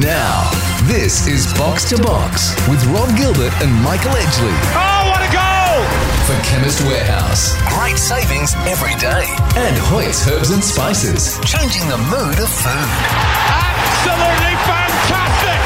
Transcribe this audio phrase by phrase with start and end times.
[0.00, 0.48] Now,
[0.88, 4.56] this is Box to Box with Rob Gilbert and Michael Edgley.
[4.72, 5.84] Oh, what a goal!
[6.24, 7.52] For Chemist Warehouse.
[7.76, 9.26] Great savings every day.
[9.60, 11.38] And Hoyt's Herbs and Spices.
[11.44, 12.90] Changing the mood of food.
[13.52, 15.60] Absolutely fantastic!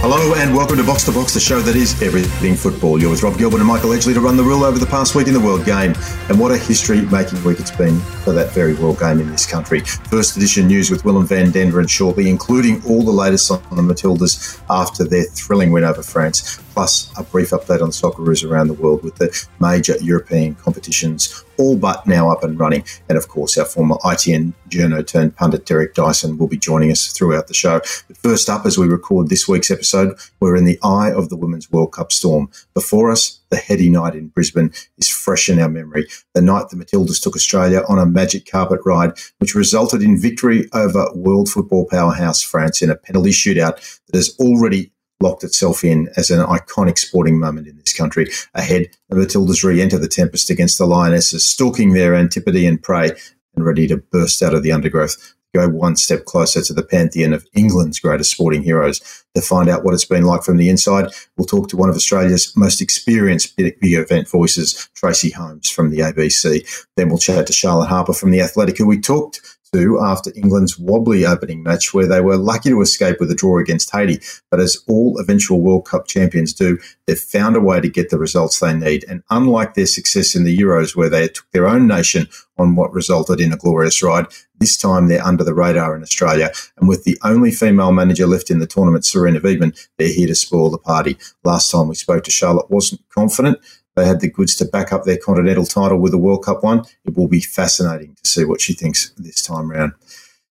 [0.00, 2.98] Hello and welcome to Box to Box, the show that is everything football.
[2.98, 5.26] You're with Rob Gilbert and Michael Edgley to run the rule over the past week
[5.26, 5.92] in the World Game.
[6.28, 9.80] And what a history-making week it's been for that very World Game in this country.
[9.80, 14.60] First edition news with Willem van Denderen shortly, including all the latest on the Matildas
[14.68, 18.74] after their thrilling win over France plus a brief update on the Socceroos around the
[18.74, 22.84] world with the major European competitions all but now up and running.
[23.08, 27.08] And of course, our former ITN journo turned pundit Derek Dyson will be joining us
[27.08, 27.80] throughout the show.
[28.08, 31.36] But first up, as we record this week's episode, we're in the eye of the
[31.36, 32.50] Women's World Cup storm.
[32.74, 36.06] Before us, the heady night in Brisbane is fresh in our memory.
[36.34, 40.68] The night the Matildas took Australia on a magic carpet ride, which resulted in victory
[40.72, 46.08] over world football powerhouse France in a penalty shootout that has already locked itself in
[46.16, 48.26] as an iconic sporting moment in this country.
[48.54, 53.12] Ahead, the Matildas re-enter the Tempest against the Lionesses, stalking their antipode and prey
[53.54, 57.32] and ready to burst out of the undergrowth go one step closer to the pantheon
[57.32, 59.00] of England's greatest sporting heroes.
[59.34, 61.94] To find out what it's been like from the inside, we'll talk to one of
[61.94, 66.86] Australia's most experienced big event voices, Tracey Holmes from the ABC.
[66.96, 69.55] Then we'll chat to Charlotte Harpur from The Athletic, who we talked
[70.00, 73.90] after England's wobbly opening match, where they were lucky to escape with a draw against
[73.90, 74.20] Haiti.
[74.50, 78.18] But as all eventual World Cup champions do, they've found a way to get the
[78.18, 79.04] results they need.
[79.08, 82.92] And unlike their success in the Euros, where they took their own nation on what
[82.92, 84.26] resulted in a glorious ride,
[84.58, 86.50] this time they're under the radar in Australia.
[86.78, 90.34] And with the only female manager left in the tournament, Sarina Wiegman, they're here to
[90.34, 91.18] spoil the party.
[91.44, 93.58] Last time we spoke to Charlotte wasn't confident.
[93.96, 96.84] They had the goods to back up their continental title with a World Cup one.
[97.06, 99.94] It will be fascinating to see what she thinks this time round.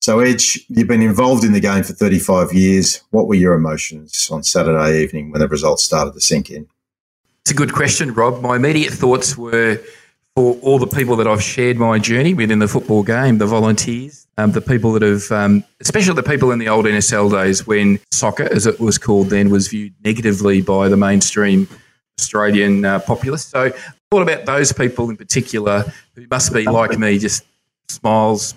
[0.00, 3.02] So, Edge, you've been involved in the game for 35 years.
[3.10, 6.66] What were your emotions on Saturday evening when the results started to sink in?
[7.42, 8.42] It's a good question, Rob.
[8.42, 9.80] My immediate thoughts were
[10.34, 13.46] for all the people that I've shared my journey with in the football game, the
[13.46, 17.66] volunteers, um, the people that have, um, especially the people in the old NSL days
[17.66, 21.68] when soccer, as it was called then, was viewed negatively by the mainstream
[22.18, 23.46] Australian uh, populace.
[23.46, 23.70] So I
[24.10, 25.84] thought about those people in particular
[26.14, 27.44] who must be like me, just
[27.88, 28.54] smiles,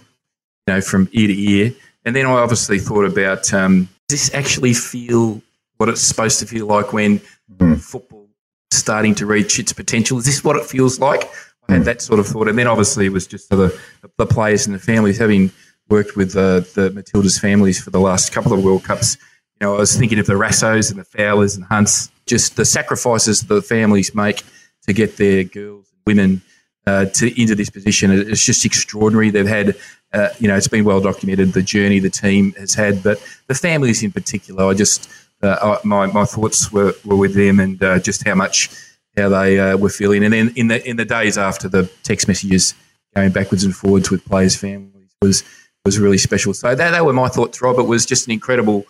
[0.67, 1.73] you know, from ear to ear.
[2.05, 5.41] And then I obviously thought about um, does this actually feel
[5.77, 7.21] what it's supposed to feel like when
[7.55, 7.79] mm.
[7.79, 8.27] football
[8.71, 10.17] starting to reach its potential?
[10.17, 11.29] Is this what it feels like?
[11.69, 11.85] I had hmm.
[11.85, 13.77] that sort of thought, and then obviously it was just the
[14.17, 15.51] the players and the families having
[15.89, 19.17] worked with uh, the Matildas families for the last couple of World Cups.
[19.59, 22.63] You know, I was thinking of the Rasos and the Fowlers and Hunts just the
[22.63, 24.43] sacrifices the families make
[24.87, 26.41] to get their girls and women
[26.87, 28.09] uh, to into this position.
[28.11, 29.29] It's just extraordinary.
[29.29, 29.75] They've had,
[30.13, 33.53] uh, you know, it's been well documented the journey the team has had, but the
[33.53, 34.63] families in particular.
[34.71, 35.09] I just
[35.43, 38.69] uh, my my thoughts were, were with them and uh, just how much
[39.17, 40.23] how they uh, were feeling.
[40.23, 42.73] And then in the in the days after the text messages
[43.13, 45.43] going backwards and forwards with players' families was
[45.85, 46.53] was really special.
[46.53, 47.77] So that, that were my thoughts, Rob.
[47.77, 48.85] It was just an incredible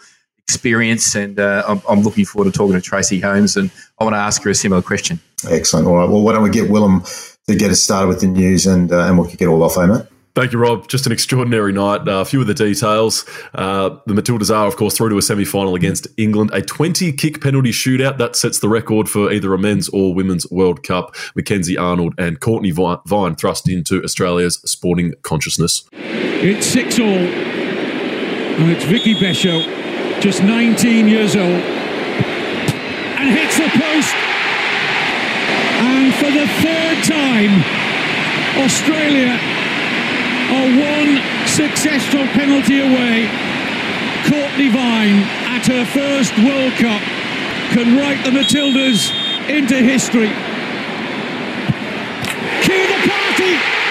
[0.54, 4.16] experience, and uh, I'm, I'm, looking forward to talking to Tracey Holmes, and I want
[4.16, 5.20] to ask her a similar question.
[5.50, 5.88] Excellent.
[5.88, 6.10] All right.
[6.10, 7.04] Well, why don't we get Willem
[7.48, 9.78] to get us started with the news, and uh, and we'll kick it all off,
[9.78, 10.06] eh, mate?
[10.34, 10.88] Thank you, Rob.
[10.88, 12.08] Just an extraordinary night.
[12.08, 13.26] Uh, a few of the details.
[13.54, 16.52] Uh, the Matildas are, of course, through to a semi final against England.
[16.54, 18.18] A 20 kick penalty shootout.
[18.18, 21.16] That sets the record for either a men's or women's World Cup.
[21.36, 22.72] Mackenzie Arnold and Cortnee
[23.06, 25.84] Vine thrust into Australia's sporting consciousness.
[25.92, 27.08] It's 6 all.
[27.08, 29.91] And it's Vicki Becho
[30.22, 31.50] just 19 years old,
[33.18, 34.16] and hits the post.
[35.82, 37.50] And for the third time,
[38.62, 39.34] Australia
[40.54, 41.18] are one
[41.48, 43.26] successful penalty away.
[44.30, 47.02] Cortnee Vine, at her first World Cup,
[47.74, 49.10] can write the Matildas
[49.50, 50.30] into history.
[52.62, 53.82] Cue the party!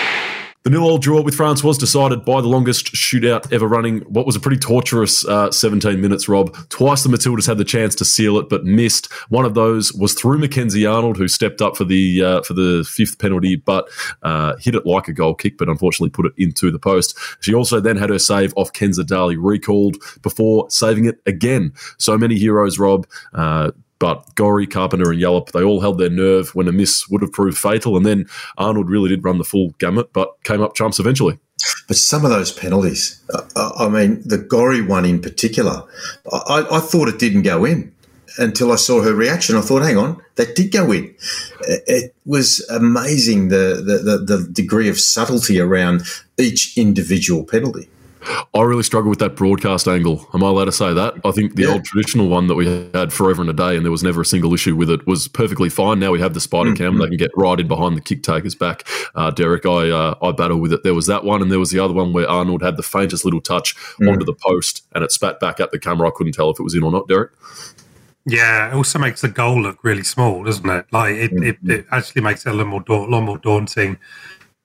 [0.63, 4.01] The nil-all draw with France was decided by the longest shootout ever running.
[4.01, 6.55] What was a pretty torturous uh, 17 minutes, Rob.
[6.69, 9.11] Twice the Matildas had the chance to seal it, but missed.
[9.31, 12.87] One of those was through Mackenzie Arnold, who stepped up for the uh, for the
[12.87, 13.89] fifth penalty, but
[14.23, 17.19] uh, hit it like a goal kick, but unfortunately put it into the post.
[17.41, 21.73] She also then had her save off Kenza Dali recalled before saving it again.
[21.97, 23.07] So many heroes, Rob.
[24.01, 27.23] Uh, but Gorry, Carpenter, and Yallop, they all held their nerve when a miss would
[27.23, 27.97] have proved fatal.
[27.97, 28.27] And then
[28.57, 31.39] Arnold really did run the full gamut, but came up trumps eventually.
[31.87, 35.85] But some of those penalties, uh, I mean, the Gorry one in particular,
[36.33, 37.93] I, I, thought it didn't go in
[38.39, 39.57] until I saw her reaction.
[39.57, 41.15] I thought, hang on, that did go in.
[41.69, 46.05] It was amazing the, the, the, the degree of subtlety around
[46.39, 47.91] each individual penalty.
[48.55, 50.27] I really struggle with that broadcast angle.
[50.35, 51.15] Am I allowed to say that?
[51.25, 51.73] I think the Yeah.
[51.73, 54.27] old traditional one that we had forever and a day, and there was never a
[54.27, 55.99] single issue with it, was perfectly fine.
[55.99, 57.01] Now we have the spider hmm, cam; hmm.
[57.01, 58.87] they can get right in behind the kick taker's back.
[59.15, 60.83] Uh, Derek, I uh, I battle with it.
[60.83, 63.25] There was that one, and there was the other one where Arnold had the faintest
[63.25, 64.09] little touch hmm.
[64.09, 66.09] onto the post, and it spat back at the camera.
[66.09, 67.09] I couldn't tell if it was in or not.
[67.09, 67.31] Derek.
[68.27, 70.87] Yeah, it also makes the goal look really small, doesn't it?
[70.93, 73.99] Like it, it, it actually makes it a little more da- lot more daunting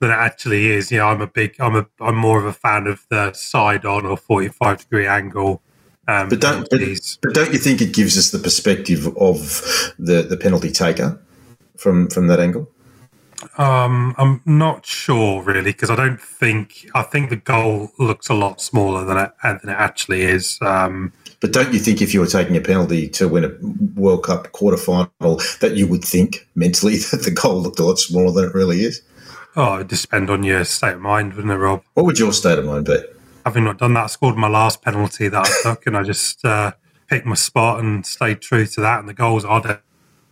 [0.06, 0.92] than it actually is.
[0.92, 3.86] You know, I'm a big, I'm a, I'm more of a fan of the side
[3.86, 5.62] on or 45 degree angle.
[6.08, 6.80] Um, But don't, but,
[7.22, 9.38] but don't you think it gives us the perspective of
[9.98, 11.20] the, the penalty taker
[11.78, 12.70] from from that angle?
[13.58, 18.34] Um, I'm not sure really because I don't think I think the goal looks a
[18.34, 20.60] lot smaller than it than it actually is.
[20.62, 21.12] Um,
[21.42, 23.52] But don't you think if you were taking a penalty to win a
[24.00, 28.00] World Cup quarter final, that you would think mentally that the goal looked a lot
[28.00, 29.02] smaller than it really is?
[29.56, 31.84] Oh, it just depend on your state of mind, wouldn't it, Rob?
[31.94, 32.98] What would your state of mind be?
[33.46, 36.44] Having not done that, I scored my last penalty that I took, and I just
[36.44, 36.74] uh,
[37.08, 39.00] picked my spot and stayed true to that.
[39.00, 39.82] And the goals are de-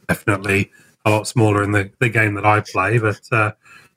[0.07, 0.71] definitely
[1.05, 3.21] a lot smaller in the, the game that I play, but.
[3.31, 3.51] Uh,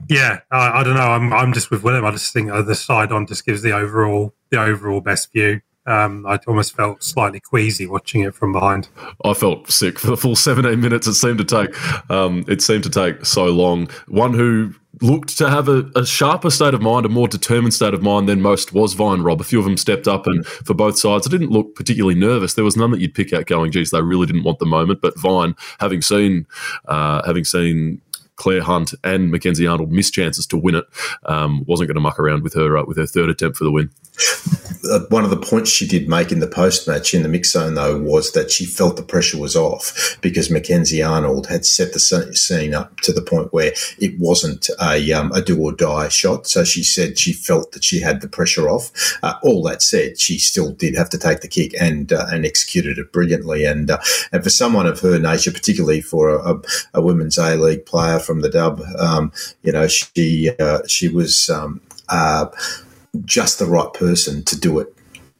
[0.08, 1.00] yeah, I, I don't know.
[1.00, 2.04] I'm I'm just with William.
[2.04, 5.62] I just think uh, the side on just gives the overall the overall best view.
[5.86, 8.88] Um, I almost felt slightly queasy watching it from behind.
[9.24, 11.06] I felt sick for the full 17 minutes.
[11.06, 13.88] It seemed to take, um, it seemed to take so long.
[14.08, 17.94] One who looked to have a, a sharper state of mind, a more determined state
[17.94, 19.40] of mind than most was Vine Rob.
[19.40, 22.54] A few of them stepped up, and for both sides, it didn't look particularly nervous.
[22.54, 25.00] There was none that you'd pick out going, geez, they really didn't want the moment.
[25.00, 26.46] But Vine, having seen,
[26.86, 28.00] uh, having seen.
[28.36, 30.86] Clare Hunt and Mackenzie Arnold missed chances to win it.
[31.24, 33.72] Um, wasn't going to muck around with her uh, with her third attempt for the
[33.72, 33.90] win.
[34.90, 37.52] uh, one of the points she did make in the post match in the mix
[37.52, 41.92] zone, though, was that she felt the pressure was off because Mackenzie Arnold had set
[41.92, 46.08] the scene up to the point where it wasn't a, um, a do or die
[46.08, 46.46] shot.
[46.46, 48.90] So she said she felt that she had the pressure off.
[49.22, 52.46] Uh, all that said, she still did have to take the kick and uh, and
[52.46, 53.64] executed it brilliantly.
[53.64, 53.98] And uh,
[54.32, 56.62] and for someone of her nature, particularly for a, a,
[56.94, 59.32] a women's A League player from the Dub, um,
[59.62, 61.48] you know, she uh, she was.
[61.48, 62.46] Um, uh,
[63.24, 64.92] just the right person to do it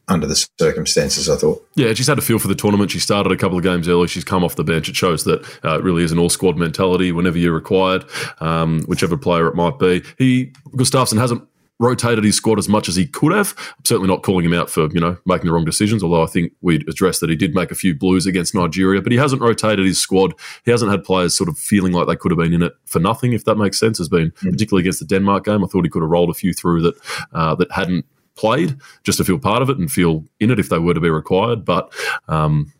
[0.09, 1.67] under the circumstances, I thought.
[1.75, 2.91] Yeah, she's had a feel for the tournament.
[2.91, 4.07] She started a couple of games early.
[4.07, 4.87] She's come off the bench.
[4.87, 8.05] It shows that uh, it really is an all squad mentality whenever you're required,
[8.39, 10.03] um, whichever player it might be.
[10.17, 11.47] He Gustavsson hasn't
[11.79, 13.53] rotated his squad as much as he could have.
[13.57, 16.03] I'm certainly not calling him out for you know making the wrong decisions.
[16.03, 19.11] Although I think we addressed that he did make a few blues against Nigeria, but
[19.11, 20.33] he hasn't rotated his squad.
[20.65, 22.99] He hasn't had players sort of feeling like they could have been in it for
[22.99, 23.97] nothing, if that makes sense.
[23.97, 25.63] Has been particularly against the Denmark game.
[25.63, 26.95] I thought he could have rolled a few through that
[27.33, 30.69] uh, that hadn't played just to feel part of it and feel in it if
[30.69, 31.65] they were to be required.
[31.65, 31.91] But
[32.27, 32.71] um,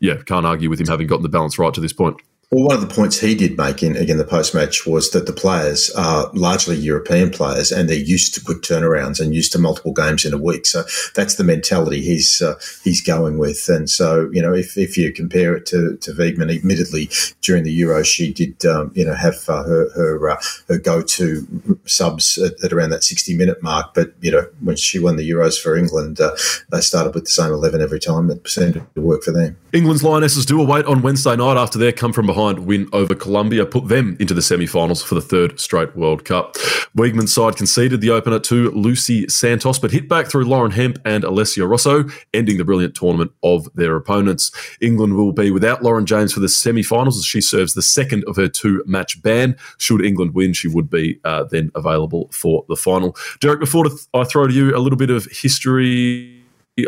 [0.00, 2.20] yeah, can't argue with him having gotten the balance right to this point.
[2.52, 5.26] Well, one of the points he did make in again the post match was that
[5.26, 9.58] the players are largely European players and they're used to quick turnarounds and used to
[9.58, 10.64] multiple games in a week.
[10.64, 10.84] So
[11.16, 12.54] that's the mentality he's uh,
[12.84, 13.68] he's going with.
[13.68, 17.10] And so you know, if, if you compare it to to Wiegman, admittedly
[17.40, 21.02] during the Euro she did um, you know have uh, her her uh, her go
[21.02, 23.92] to subs at, at, around that sixty minute mark.
[23.92, 26.36] But you know when she won the Euros for England, uh,
[26.70, 28.30] they started with the same eleven every time.
[28.30, 29.56] It seemed to work for them.
[29.72, 33.66] England's Lionesses do await on Wednesday night after their come from behind win over Colombia,
[33.66, 36.54] put them into the semi finals for the third straight World Cup.
[36.96, 41.24] Wiegman's side conceded the opener to Leicy Santos, but hit back through Lauren Hemp and
[41.24, 44.52] Alessia Russo, ending the brilliant tournament of their opponents.
[44.80, 48.24] England will be without Lauren James for the semi finals as she serves the second
[48.26, 49.56] of her two match ban.
[49.78, 53.16] Should England win, she would be uh, then available for the final.
[53.40, 56.35] Derek, before I throw to you a little bit of history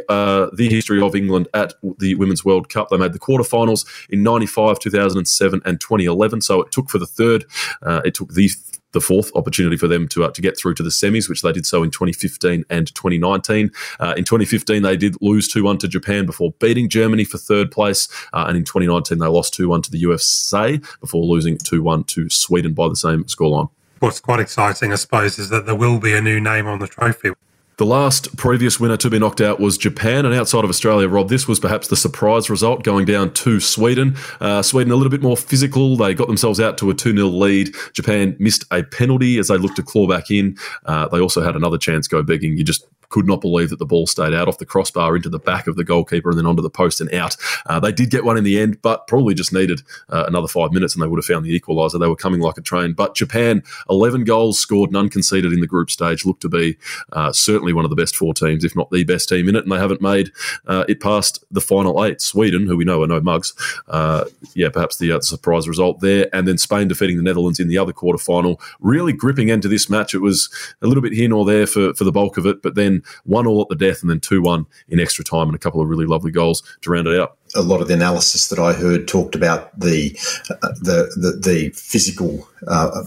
[0.08, 2.88] uh, the history of England at the Women's World Cup.
[2.88, 6.42] They made the quarterfinals in 95, 2007, and 2011.
[6.42, 7.44] So it took for the third,
[7.82, 8.50] uh, it took the
[8.92, 11.52] the fourth opportunity for them to uh, to get through to the semis, which they
[11.52, 13.70] did so in 2015 and 2019.
[14.00, 17.70] Uh, in 2015, they did lose 2 1 to Japan before beating Germany for third
[17.70, 18.08] place.
[18.32, 22.04] Uh, and in 2019, they lost 2 1 to the USA before losing 2 1
[22.04, 23.68] to Sweden by the same scoreline.
[23.98, 26.86] What's quite exciting, I suppose, is that there will be a new name on the
[26.86, 27.32] trophy.
[27.78, 31.28] The last previous winner to be knocked out was Japan, and outside of Australia, Rob,
[31.28, 34.16] this was perhaps the surprise result, going down to Sweden.
[34.40, 35.96] Uh, Sweden a little bit more physical.
[35.96, 37.76] They got themselves out to a 2 0 lead.
[37.92, 40.56] Japan missed a penalty as they looked to claw back in.
[40.86, 42.56] Uh, they also had another chance go begging.
[42.56, 45.38] You just could not believe that the ball stayed out off the crossbar into the
[45.38, 47.36] back of the goalkeeper and then onto the post and out.
[47.66, 50.72] Uh, they did get one in the end, but probably just needed uh, another five
[50.72, 51.98] minutes and they would have found the equaliser.
[51.98, 52.92] They were coming like a train.
[52.92, 56.76] But Japan, 11 goals scored, none conceded in the group stage, looked to be
[57.12, 59.64] uh, certainly one of the best four teams, if not the best team in it.
[59.64, 60.30] And they haven't made
[60.66, 62.20] uh, it past the final eight.
[62.20, 63.54] Sweden, who we know are no mugs,
[63.88, 64.24] uh,
[64.54, 66.28] yeah, perhaps the, uh, surprise result there.
[66.32, 68.60] And then Spain defeating the Netherlands in the other quarter final.
[68.80, 70.14] Really gripping end to this match.
[70.14, 70.48] It was
[70.82, 73.10] a little bit here nor there for, for the bulk of it, but then then
[73.24, 75.80] one all at the death, and then two one in extra time, and a couple
[75.80, 77.36] of really lovely goals to round it out.
[77.54, 80.16] A lot of the analysis that I heard talked about the
[80.50, 83.04] uh, the, the, the physical uh,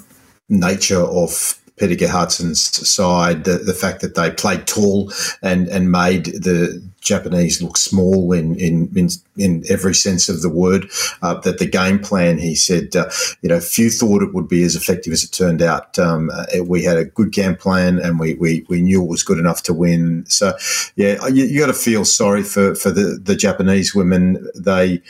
[0.49, 6.25] nature of Peter Gerhardsson's side, the, the fact that they played tall and, and made
[6.25, 10.89] the Japanese look small in in in, in every sense of the word.
[11.21, 13.09] Uh, that the game plan, he said, uh,
[13.41, 15.97] you know, few thought it would be as effective as it turned out.
[15.97, 19.23] Um, uh, we had a good game plan, and we, we, we knew it was
[19.23, 20.25] good enough to win.
[20.27, 20.53] So,
[20.95, 24.47] yeah, you, you got to feel sorry for, for the, the Japanese women.
[24.55, 25.01] They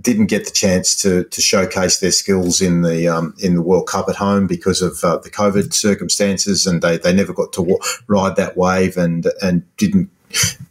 [0.00, 3.86] didn't get the chance to, to showcase their skills in the um, in the World
[3.86, 7.78] Cup at home because of uh, the COVID circumstances, and they, they never got to
[8.06, 10.10] ride that wave and and didn't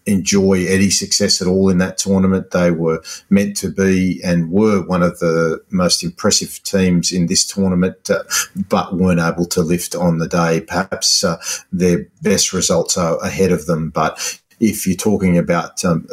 [0.05, 2.51] enjoy any success at all in that tournament.
[2.51, 7.45] They were meant to be and were one of the most impressive teams in this
[7.45, 8.23] tournament, uh,
[8.69, 10.61] but weren't able to lift on the day.
[10.61, 11.37] Perhaps uh,
[11.71, 16.07] their best results are ahead of them, but if you're talking about um,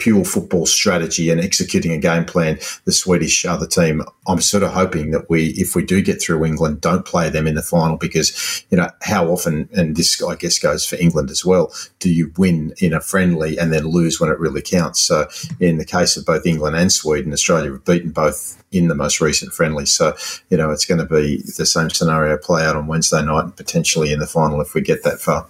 [0.00, 4.72] pure football strategy and executing a game plan, the Swedish other team, I'm sort of
[4.72, 7.96] hoping that we, if we do get through England, don't play them in the final
[7.96, 12.10] because, you know, how often, and this I guess goes for England as well, do
[12.10, 15.00] you win in a friendly and then lose when it really counts?
[15.00, 15.28] So
[15.60, 19.20] in the case of both England and Sweden, Australia have beaten both in the most
[19.20, 19.86] recent friendly.
[19.86, 20.14] So,
[20.48, 23.56] you know, it's going to be the same scenario play out on Wednesday night and
[23.56, 25.46] potentially in the final if we get that far.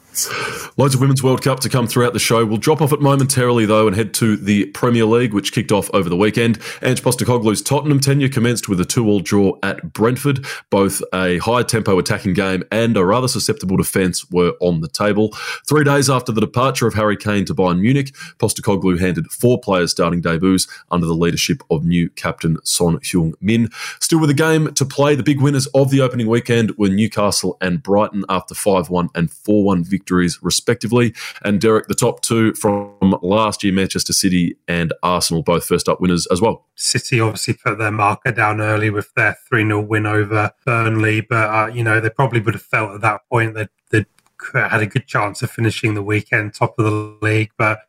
[0.76, 2.44] Loads of Women's World Cup to come throughout the show.
[2.44, 5.88] We'll drop off it momentarily, though, and head to the Premier League, which kicked off
[5.94, 6.58] over the weekend.
[6.82, 10.44] Ange Postecoglou's Tottenham tenure commenced with a two-all draw at Brentford.
[10.68, 15.32] Both a high-tempo attacking game and a rather susceptible defence were on the table.
[15.68, 19.92] Three days after the departure of Harry Kane to Bayern Munich, Postecoglou handed four players
[19.92, 23.68] starting debuts under the leadership of new captain Son Heung-min.
[24.00, 27.56] Still with a game to play, the big winners of the opening weekend were Newcastle
[27.60, 31.14] and Brighton after 5-1 and 4-1 victories respectively.
[31.42, 36.00] And Derek, the top two from last year, Manchester City and Arsenal, both first up
[36.00, 36.66] winners as well.
[36.74, 41.50] City obviously put their marker down early with their 3 0 win over Burnley, but,
[41.50, 44.06] uh, you know, they probably would have felt at that point that they'd
[44.54, 47.50] had a good chance of finishing the weekend top of the league.
[47.58, 47.80] But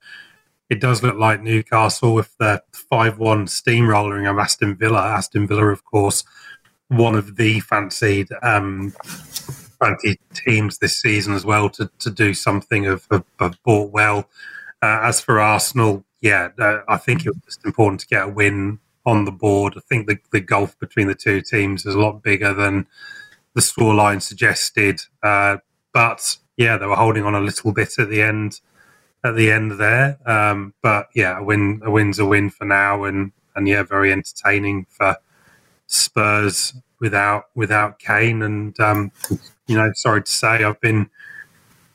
[0.71, 5.01] it does look like Newcastle with their 5 1 steamrolling of Aston Villa.
[5.01, 6.23] Aston Villa, of course,
[6.87, 8.91] one of the fancied um,
[9.81, 14.29] fancy teams this season as well to, to do something of, of, of bought well.
[14.81, 18.29] Uh, as for Arsenal, yeah, uh, I think it was just important to get a
[18.29, 19.73] win on the board.
[19.75, 22.87] I think the, the gulf between the two teams is a lot bigger than
[23.55, 25.01] the scoreline suggested.
[25.21, 25.57] Uh,
[25.93, 28.61] but yeah, they were holding on a little bit at the end.
[29.23, 33.03] At the end there, um, but yeah, a win, a win's a win for now,
[33.03, 35.15] and and yeah, very entertaining for
[35.85, 38.41] Spurs without without Kane.
[38.41, 39.11] And um,
[39.67, 41.09] you know, sorry to say, I've been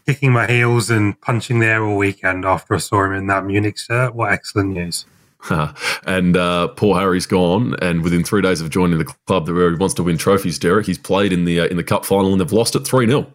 [0.07, 3.45] kicking my heels and punching the air all weekend after I saw him in that
[3.45, 4.15] Munich shirt.
[4.15, 5.05] What excellent news!
[6.07, 9.95] and uh, poor Harry's gone, and within three days of joining the club he wants
[9.95, 12.53] to win trophies, Derek, he's played in the uh, in the cup final and they've
[12.53, 13.33] lost it three 0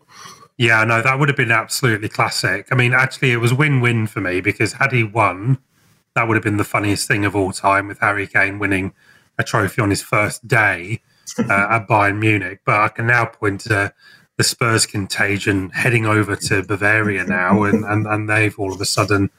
[0.58, 2.68] Yeah, no, that would have been absolutely classic.
[2.72, 5.58] I mean, actually, it was win win for me because had he won,
[6.16, 8.94] that would have been the funniest thing of all time with Harry Kane winning
[9.38, 11.02] a trophy on his first day
[11.40, 12.62] uh, at Bayern Munich.
[12.66, 13.94] But I can now point to
[14.38, 18.86] the Spurs contagion heading over to Bavaria now, and, and, and they've all of a
[18.86, 19.30] sudden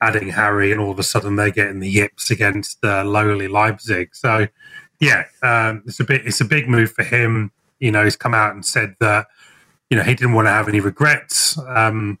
[0.00, 4.14] adding Harry, and all of a sudden they're getting the yips against uh, lowly Leipzig.
[4.14, 4.48] So,
[5.00, 7.52] yeah, um, it's a bit it's a big move for him.
[7.78, 9.26] You know, he's come out and said that
[9.92, 11.58] you know he didn't want to have any regrets.
[11.58, 12.18] Um,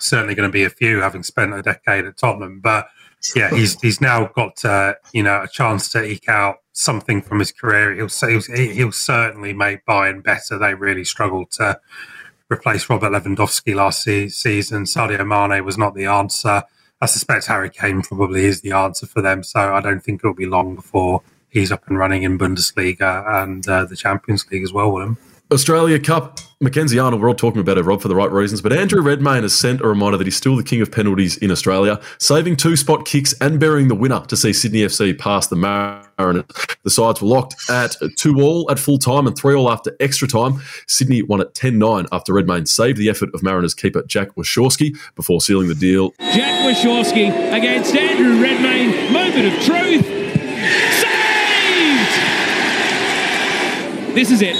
[0.00, 2.88] certainly going to be a few, having spent a decade at Tottenham, but
[3.36, 7.38] yeah, he's he's now got uh, you know a chance to eke out something from
[7.38, 7.94] his career.
[7.94, 10.58] He'll he'll, he'll certainly make Bayern better.
[10.58, 11.78] They really struggled to
[12.50, 14.82] replace Robert Lewandowski last season.
[14.82, 16.64] Sadio Mane was not the answer.
[17.00, 19.44] I suspect Harry Kane probably is the answer for them.
[19.44, 23.68] So I don't think it'll be long before he's up and running in Bundesliga and
[23.68, 25.18] uh, the Champions League as well with him.
[25.52, 28.72] Australia Cup, Mackenzie Arnold, we're all talking about it, Rob, for the right reasons, but
[28.72, 32.00] Andrew Redmayne has sent a reminder that he's still the king of penalties in Australia,
[32.18, 36.46] saving two spot kicks and burying the winner to see Sydney FC pass the Mariners.
[36.82, 40.26] The sides were locked at 2 all at full time and 3 all after extra
[40.26, 40.62] time.
[40.86, 44.96] Sydney won at 10 9 after Redmayne saved the effort of Mariners keeper Jack Warshawsky
[45.14, 46.14] before sealing the deal.
[46.20, 49.12] Jack Warshawsky against Andrew Redmayne.
[49.12, 50.06] Moment of truth.
[50.06, 51.04] Saved!
[54.14, 54.56] This is it.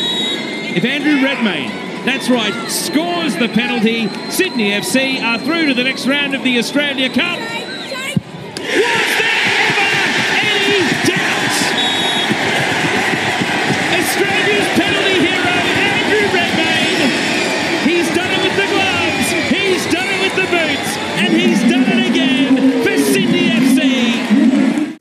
[0.76, 6.06] If Andrew Redmayne, that's right, scores the penalty, Sydney FC are through to the next
[6.06, 7.40] round of the Australia Cup.
[7.40, 9.15] Was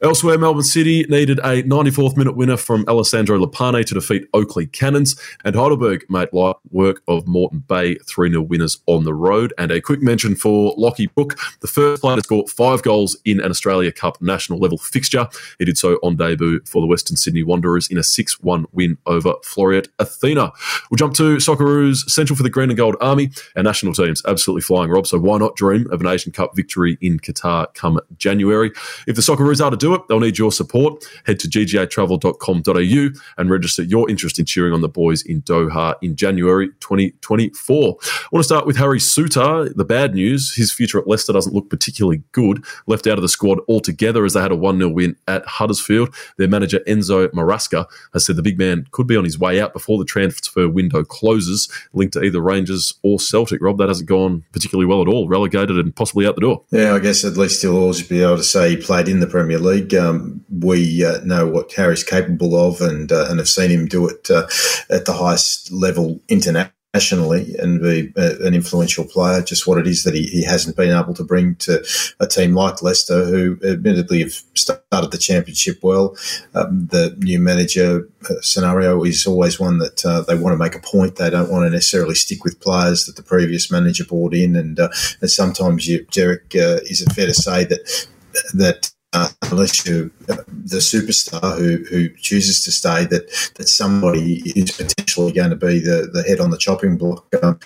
[0.01, 5.15] Elsewhere, Melbourne City needed a 94th minute winner from Alessandro Lopane to defeat Oakleigh Cannons,
[5.43, 9.53] and Heidelberg made light work of Moreton Bay 3 0 winners on the road.
[9.57, 13.39] And a quick mention for Lockie Brook, the first player to score five goals in
[13.39, 15.27] an Australia Cup national level fixture.
[15.59, 18.97] He did so on debut for the Western Sydney Wanderers in a 6 1 win
[19.05, 20.51] over Floreat Athena.
[20.91, 23.31] We'll jump to Socceroos Central for the Green and Gold Army.
[23.55, 26.97] Our national team's absolutely flying, Rob, so why not dream of an Asian Cup victory
[27.01, 28.71] in Qatar come January?
[29.07, 31.05] If the Socceroos are to do it, they'll need your support.
[31.25, 36.15] Head to ggatravel.com.au and register your interest in cheering on the boys in Doha in
[36.15, 37.97] January 2024.
[38.01, 39.73] I want to start with Harry Souttar.
[39.75, 42.63] The bad news his future at Leicester doesn't look particularly good.
[42.87, 46.13] Left out of the squad altogether as they had a 1 0 win at Huddersfield.
[46.37, 49.73] Their manager, Enzo Maresca, has said the big man could be on his way out
[49.73, 53.61] before the transfer window closes, linked to either Rangers or Celtic.
[53.61, 55.27] Rob, that hasn't gone particularly well at all.
[55.27, 56.63] Relegated and possibly out the door.
[56.71, 59.27] Yeah, I guess at least he'll always be able to say he played in the
[59.27, 59.74] Premier League.
[59.93, 64.07] Um, we uh, know what Harry's capable of and, uh, and have seen him do
[64.07, 64.47] it uh,
[64.89, 69.41] at the highest level internationally nationally and be an influential player.
[69.41, 71.83] Just what it is that he, he hasn't been able to bring to
[72.21, 76.15] a team like Leicester, who admittedly have started the championship well.
[76.53, 80.75] Um, the new manager uh, scenario is always one that uh, they want to make
[80.75, 81.17] a point.
[81.17, 84.79] They don't want to necessarily stick with players that the previous manager brought in, and,
[84.79, 84.89] uh,
[85.19, 88.07] and sometimes you, Derek, uh, is it fair to say that
[88.53, 94.71] that uh, unless you're the superstar who, who chooses to stay, that that somebody is
[94.71, 97.57] potentially going to be the, the head on the chopping block um,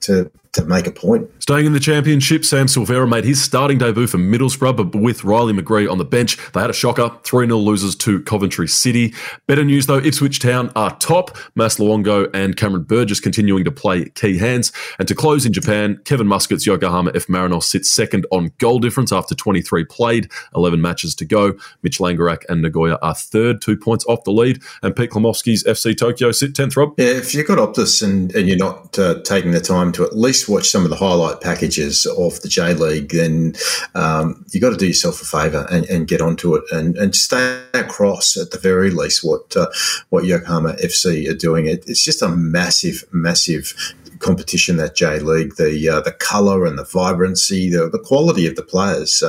[0.00, 1.30] to to make a point.
[1.40, 5.52] Staying in the championship, Sam Silvera made his starting debut for Middlesbrough, but with Riley
[5.52, 9.14] McGree on the bench, they had a shocker 3 0 losers to Coventry City.
[9.46, 11.36] Better news though, Ipswich Town are top.
[11.54, 14.72] Mas Luongo and Cameron Burgess continuing to play key hands.
[14.98, 19.12] And to close in Japan, Kevin Muscat's Yokohama F Marinos sits second on goal difference
[19.12, 21.54] after 23 played, 11 matches to go.
[21.82, 24.62] Mitch Langerak and Nagoya are third, two points off the lead.
[24.82, 26.94] And Pete Cklamovski's FC Tokyo sit 10th, Rob.
[26.96, 30.16] Yeah, if you've got Optus and, and you're not uh, taking the time to at
[30.16, 33.54] least watch some of the highlight packages of the J League, then
[33.94, 37.16] um, you've got to do yourself a favour and, and, get onto it and, and
[37.16, 39.68] stay across at the very least what uh,
[40.10, 41.66] what Yokohama FC are doing.
[41.66, 43.74] It, it's just a massive, massive
[44.18, 48.56] competition that J League, the uh, the colour and the vibrancy, the, the quality of
[48.56, 49.22] the players.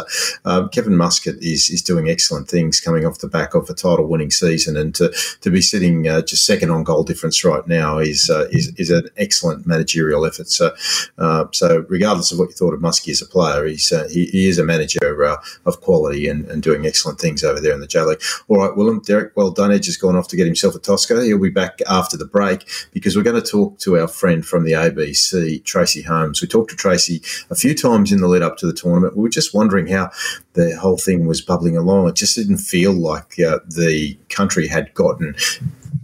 [0.45, 4.08] Uh, Kevin Muscat is is doing excellent things coming off the back of a title
[4.08, 7.97] winning season, and to, to be sitting uh, just second on goal difference right now
[7.97, 10.49] is uh, is, is an excellent managerial effort.
[10.49, 10.71] So
[11.17, 14.25] uh, so regardless of what you thought of Muskie as a player, he's uh, he,
[14.25, 15.23] he, is a manager
[15.65, 18.21] of quality and, and doing excellent things over there in the J League.
[18.47, 19.71] All right, Willem, Derek, well done.
[19.71, 21.23] Has gone off to get himself a Tosca.
[21.23, 24.63] He'll be back after the break because we're going to talk to our friend from
[24.63, 26.41] the ABC, Tracey Holmes.
[26.41, 29.15] We talked to Tracey a few times in the lead up to the tournament.
[29.15, 30.11] We were just wondering how
[30.53, 32.07] the whole thing was bubbling along.
[32.07, 35.35] It just didn't feel like uh, the country had gotten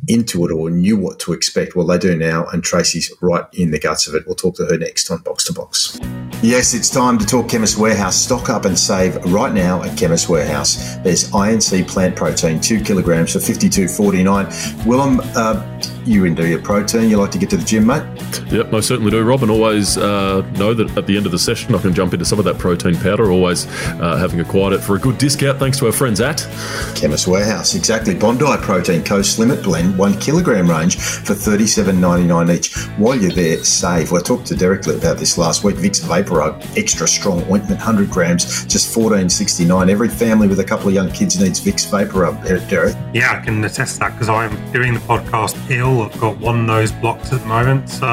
[0.08, 1.76] into it or knew what to expect.
[1.76, 4.26] Well, they do now, and Tracy's right in the guts of it.
[4.26, 6.00] We'll talk to her next on Box to Box.
[6.41, 8.15] Yes, it's time to talk Chemist Warehouse.
[8.15, 10.95] Stock up and save right now at Chemist Warehouse.
[10.98, 14.48] There's INC plant protein, two kilograms for fifty-two forty-nine.
[14.86, 17.10] Willem, uh, you into your protein.
[17.10, 18.04] You like to get to the gym, mate?
[18.52, 19.41] Yep, most certainly do, Rob.
[19.41, 22.26] And always uh, know that at the end of the session, I can jump into
[22.26, 23.32] some of that protein powder.
[23.32, 26.48] Always uh, having acquired it for a good discount, thanks to our friends at
[26.95, 27.74] Chemist Warehouse.
[27.74, 28.13] Exactly.
[28.13, 29.63] Bondi Protein Co Slimit
[29.97, 32.73] One kilogram range for thirty-seven ninety-nine each.
[32.97, 34.11] While you're there, save.
[34.11, 35.75] Well, I talked to Derek about this last week.
[35.75, 39.89] Vicks Vapor extra strong ointment, hundred grams, just fourteen sixty-nine.
[39.89, 42.31] Every family with a couple of young kids needs Vicks Vapor
[42.69, 42.95] Derek.
[43.13, 46.03] Yeah, I can attest that because I'm doing the podcast ill.
[46.03, 48.07] I've got one nose blocked at the moment, so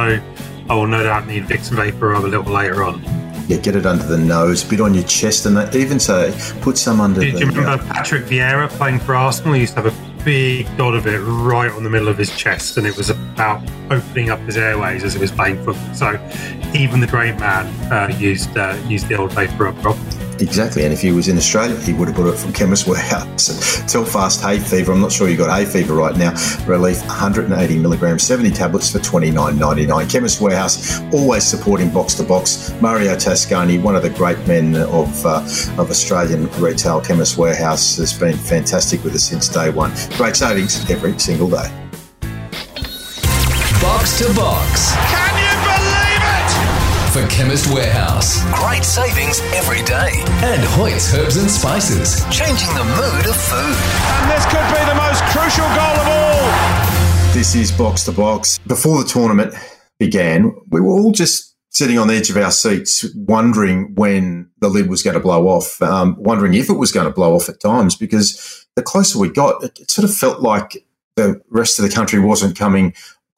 [0.69, 3.03] I will no doubt need Vicks Vapor Rub a little later on.
[3.49, 6.79] Yeah, get it under the nose, bit on your chest, and they even say put
[6.79, 7.21] some under.
[7.21, 9.55] Did the, you remember uh, Patrick Vieira playing for Arsenal?
[9.55, 12.35] He used to have a big dot of it right on the middle of his
[12.37, 15.95] chest, and it was about opening up his airways as he was playing football.
[15.95, 16.13] So
[16.75, 20.22] even the great man uh, used uh, used the old vapor rub.
[20.43, 23.81] Exactly, and if he was in Australia, he would have bought it from Chemist Warehouse.
[23.93, 24.91] Telfast hay fever.
[24.91, 26.33] I'm not sure you got hay fever right now.
[26.67, 30.11] Relief 180 milligrams, 70 tablets for 29.99.
[30.11, 32.75] Chemist Warehouse always supporting box to box.
[32.81, 35.47] Mario Tascani, one of the great men of uh,
[35.79, 37.01] of Australian retail.
[37.01, 39.93] Chemist Warehouse has been fantastic with us since day one.
[40.17, 41.71] Great savings every single day.
[43.81, 45.52] Box to box.
[47.13, 48.43] For Chemist Warehouse.
[48.55, 50.25] Great savings every day.
[50.43, 52.25] And Hoyt's Herbs and Spices.
[52.31, 53.77] Changing the mood of food.
[54.17, 57.35] And this could be the most crucial goal of all.
[57.35, 58.59] This is Box to Box.
[58.61, 59.53] Before the tournament
[59.99, 64.71] began, we were all just sitting on the edge of our seats, wondering when the
[64.71, 67.47] lid was going to blow off, um, wondering if it was going to blow off
[67.51, 71.79] at times, because the closer we got, it, it sort of felt like the rest
[71.79, 72.95] of the country wasn't coming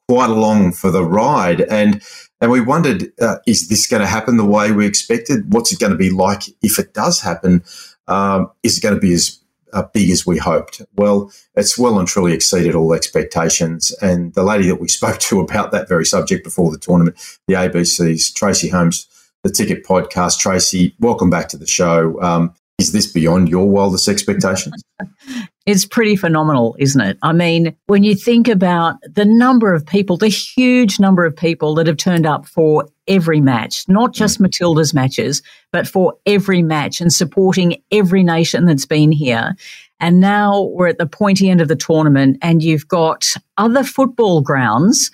[0.07, 1.59] quite along for the ride.
[1.61, 2.01] And
[2.41, 5.53] and we wondered, uh, is this going to happen the way we expected?
[5.53, 7.63] What's it going to be like if it does happen?
[8.07, 9.39] Um, is it going to be as
[9.73, 10.81] uh, big as we hoped?
[10.95, 13.91] Well, it's well and truly exceeded all expectations.
[14.01, 17.17] And the lady that we spoke to about that very subject before the tournament,
[17.47, 19.07] the ABC's Tracey Holmes,
[19.43, 20.39] the Ticket Podcast.
[20.39, 22.21] Tracey, welcome back to the show.
[22.21, 24.83] Um, is this beyond your wildest expectations?
[25.65, 27.17] It's pretty phenomenal, isn't it?
[27.23, 31.73] I mean, when you think about the number of people, the huge number of people
[31.75, 34.41] that have turned up for every match, not just mm.
[34.41, 39.55] Matilda's matches, but for every match and supporting every nation that's been here.
[39.99, 43.25] And now we're at the pointy end of the tournament and you've got
[43.57, 45.09] other football grounds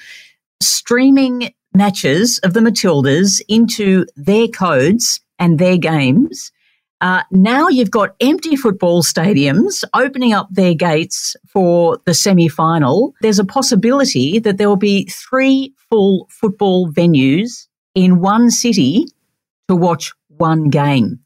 [0.62, 6.52] streaming matches of the Matildas into their codes and their games
[7.02, 13.14] uh, now you've got empty football stadiums opening up their gates for the semi final.
[13.22, 19.08] There's a possibility that there will be three full football venues in one city
[19.68, 21.20] to watch one game.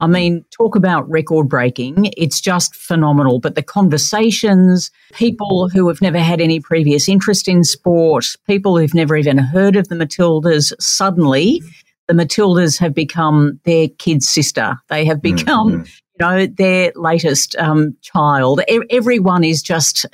[0.00, 2.10] I mean, talk about record breaking.
[2.16, 3.38] It's just phenomenal.
[3.38, 8.94] But the conversations, people who have never had any previous interest in sport, people who've
[8.94, 11.62] never even heard of the Matildas, suddenly
[12.10, 14.76] the Matildas have become their kid's sister.
[14.88, 15.82] They have mm, become, mm-hmm.
[15.82, 18.62] you know, their latest um, child.
[18.68, 20.06] E- everyone is just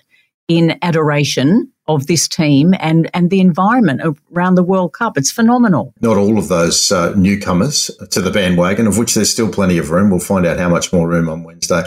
[0.47, 5.17] in adoration of this team and, and the environment around the World Cup.
[5.17, 5.95] It's phenomenal.
[6.03, 9.91] Not all of those uh, newcomers to the bandwagon, of which there's still plenty of
[9.91, 10.11] room.
[10.11, 11.83] We'll find out how much more room on Wednesday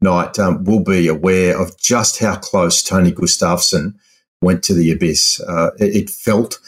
[0.00, 0.40] night.
[0.40, 3.94] Um, will be aware of just how close Tony Gustavsson
[4.40, 5.40] went to the abyss.
[5.40, 6.58] Uh, it, it felt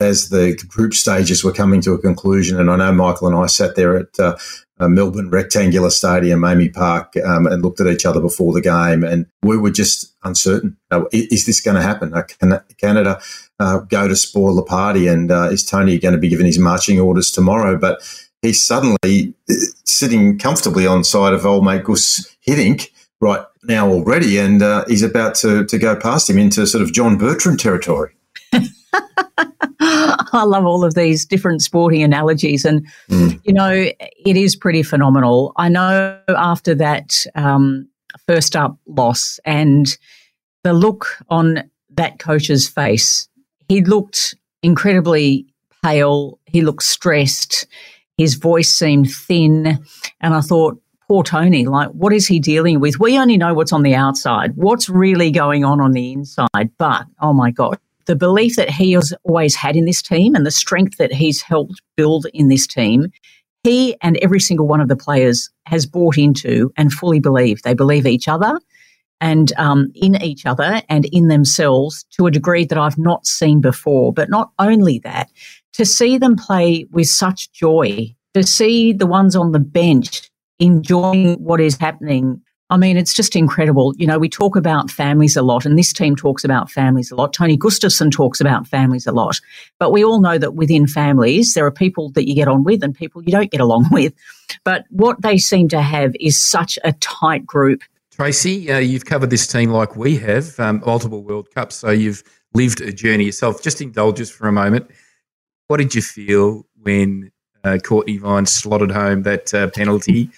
[0.00, 2.58] as the group stages were coming to a conclusion.
[2.58, 4.36] And I know Michael and I sat there at uh,
[4.80, 9.26] Melbourne Rectangular Stadium, AAMI Park, um, and looked at each other before the game, and
[9.42, 10.76] we were just uncertain.
[10.90, 12.12] Uh, is this going to happen?
[12.12, 13.20] Uh, can Canada
[13.60, 15.06] uh, go to spoil the party?
[15.06, 17.78] And uh, is Tony going to be given his marching orders tomorrow?
[17.78, 18.00] But
[18.42, 19.54] he's suddenly uh,
[19.84, 22.88] sitting comfortably on side of old mate Guus Hiddink
[23.20, 27.16] right now already, and he's about to, to go past him into sort of John
[27.16, 28.14] Bertrand territory.
[29.80, 32.64] I love all of these different sporting analogies.
[32.64, 33.40] And, mm.
[33.44, 35.52] you know, it is pretty phenomenal.
[35.56, 37.88] I know after that um,
[38.26, 39.96] first up loss and
[40.62, 43.28] the look on that coach's face,
[43.68, 45.46] he looked incredibly
[45.82, 46.38] pale.
[46.46, 47.66] He looked stressed.
[48.16, 49.78] His voice seemed thin.
[50.20, 52.98] And I thought, poor Tony, like, what is he dealing with?
[52.98, 56.70] We only know what's on the outside, what's really going on on the inside.
[56.78, 60.46] But, oh my God, the belief that he has always had in this team and
[60.46, 63.10] the strength that he's helped build in this team,
[63.62, 67.62] he and every single one of the players has bought into and fully believe.
[67.62, 68.60] They believe each other
[69.20, 73.60] and um, in each other and in themselves to a degree that I've not seen
[73.60, 74.12] before.
[74.12, 75.30] But not only that,
[75.72, 81.34] to see them play with such joy, to see the ones on the bench enjoying
[81.42, 82.40] what is happening
[82.74, 83.94] I mean, it's just incredible.
[83.98, 87.14] You know, we talk about families a lot, and this team talks about families a
[87.14, 87.32] lot.
[87.32, 89.40] Tony Gustavsson talks about families a lot.
[89.78, 92.82] But we all know that within families, there are people that you get on with
[92.82, 94.12] and people you don't get along with.
[94.64, 97.82] But what they seem to have is such a tight group.
[98.10, 102.24] Tracey, uh, you've covered this team like we have, um, multiple World Cups, so you've
[102.54, 103.62] lived a journey yourself.
[103.62, 104.90] Just indulge us for a moment.
[105.68, 107.30] What did you feel when
[107.62, 110.30] uh, Cortnee Vine slotted home that uh, penalty?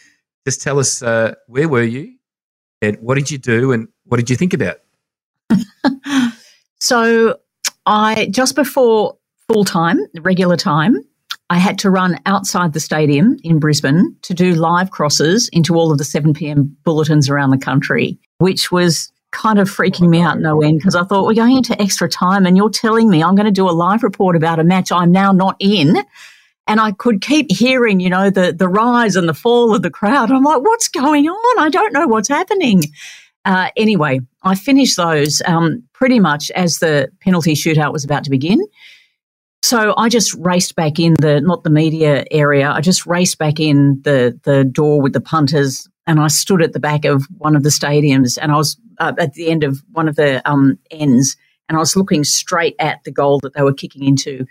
[0.46, 2.15] Just tell us uh, where were you?
[2.94, 4.79] What did you do and what did you think about?
[6.79, 7.38] so
[7.87, 9.16] I just before
[9.49, 10.96] full time, regular time,
[11.49, 15.92] I had to run outside the stadium in Brisbane to do live crosses into all
[15.92, 16.77] of the 7 p.m.
[16.83, 21.05] bulletins around the country, which was kind of freaking me out no end because I
[21.05, 23.70] thought we're going into extra time and you're telling me I'm going to do a
[23.70, 25.96] live report about a match I'm now not in
[26.66, 29.90] and I could keep hearing, you know, the the rise and the fall of the
[29.90, 30.31] crowd.
[30.31, 31.59] I'm like, what's going on?
[31.59, 32.83] I don't know what's happening.
[33.44, 38.31] Uh, anyway, I finished those um, pretty much as the penalty shootout was about to
[38.31, 38.61] begin.
[39.62, 42.70] So I just raced back in the not the media area.
[42.70, 46.72] I just raced back in the the door with the punters, and I stood at
[46.72, 49.83] the back of one of the stadiums, and I was uh, at the end of
[49.92, 51.37] one of the um, ends,
[51.68, 54.46] and I was looking straight at the goal that they were kicking into.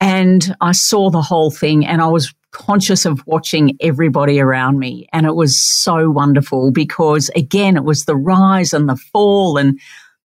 [0.00, 5.08] And I saw the whole thing and I was conscious of watching everybody around me.
[5.12, 9.56] And it was so wonderful because, again, it was the rise and the fall.
[9.58, 9.78] And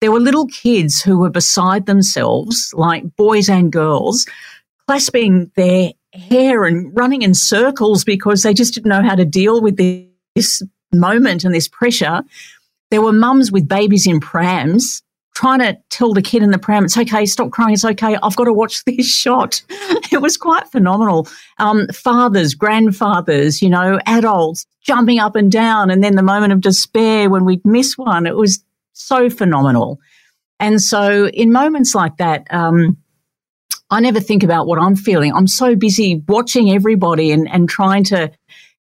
[0.00, 4.26] there were little kids who were beside themselves, like boys and girls,
[4.86, 9.60] clasping their hair and running in circles because they just didn't know how to deal
[9.60, 9.76] with
[10.34, 12.22] this moment and this pressure.
[12.90, 15.02] There were mums with babies in prams
[15.34, 18.36] trying to tell the kid in the pram, it's okay, stop crying, it's okay, I've
[18.36, 19.62] got to watch this shot.
[20.10, 21.28] it was quite phenomenal.
[21.58, 26.60] Um, fathers, grandfathers, you know, adults jumping up and down, and then the moment of
[26.60, 29.98] despair when we'd miss one, it was so phenomenal.
[30.60, 32.96] And so, in moments like that, um,
[33.90, 35.32] I never think about what I'm feeling.
[35.32, 38.30] I'm so busy watching everybody and, and trying to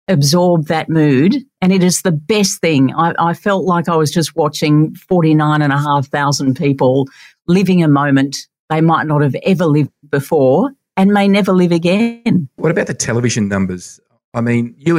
[0.06, 1.34] absorb that mood.
[1.62, 2.94] And it is the best thing.
[2.94, 7.06] I, I felt like I was just watching 49,500 people
[7.46, 8.36] living a moment
[8.70, 12.48] they might not have ever lived before and may never live again.
[12.56, 14.00] What about the television numbers?
[14.32, 14.96] I mean, you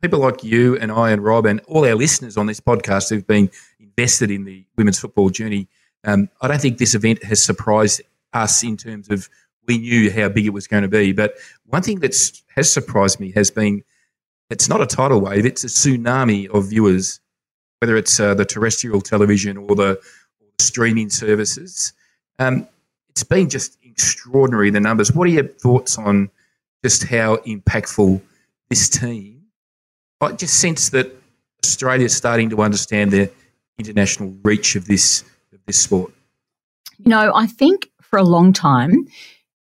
[0.00, 3.26] people like you and I and Rob and all our listeners on this podcast who've
[3.26, 5.68] been invested in the women's football journey.
[6.04, 8.00] Um, I don't think this event has surprised
[8.32, 9.28] us in terms of
[9.66, 11.12] we knew how big it was going to be.
[11.12, 11.34] But
[11.66, 12.16] one thing that
[12.56, 13.84] has surprised me has been
[14.50, 17.20] it's not a tidal wave; it's a tsunami of viewers,
[17.80, 21.92] whether it's uh, the terrestrial television or the, or the streaming services.
[22.38, 22.66] Um,
[23.08, 25.12] it's been just extraordinary the numbers.
[25.12, 26.30] What are your thoughts on
[26.84, 28.20] just how impactful
[28.68, 29.42] this team?
[30.20, 31.14] I just sense that
[31.64, 33.30] Australia is starting to understand the
[33.78, 36.12] international reach of this of this sport.
[36.98, 39.08] You know, I think for a long time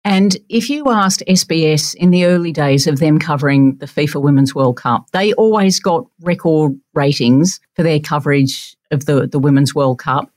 [0.10, 4.56] and if you asked SBS in the early days of them covering the FIFA Women's
[4.56, 10.00] World Cup, they always got record ratings for their coverage of the, the Women's World
[10.00, 10.32] Cup.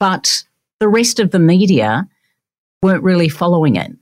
[0.00, 0.44] But
[0.80, 2.08] the rest of the media
[2.82, 3.92] weren't really following it.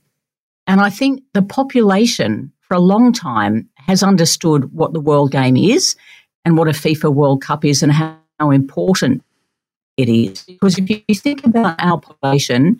[0.65, 5.57] And I think the population for a long time has understood what the World Game
[5.57, 5.97] is
[6.45, 9.25] and what a FIFA World Cup is and how, how important
[9.97, 10.43] it is.
[10.43, 12.79] Because if you think about our population,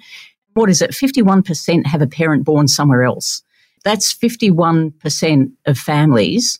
[0.54, 3.44] what is it, 51% have a parent born somewhere else.
[3.84, 6.60] That's 51% of families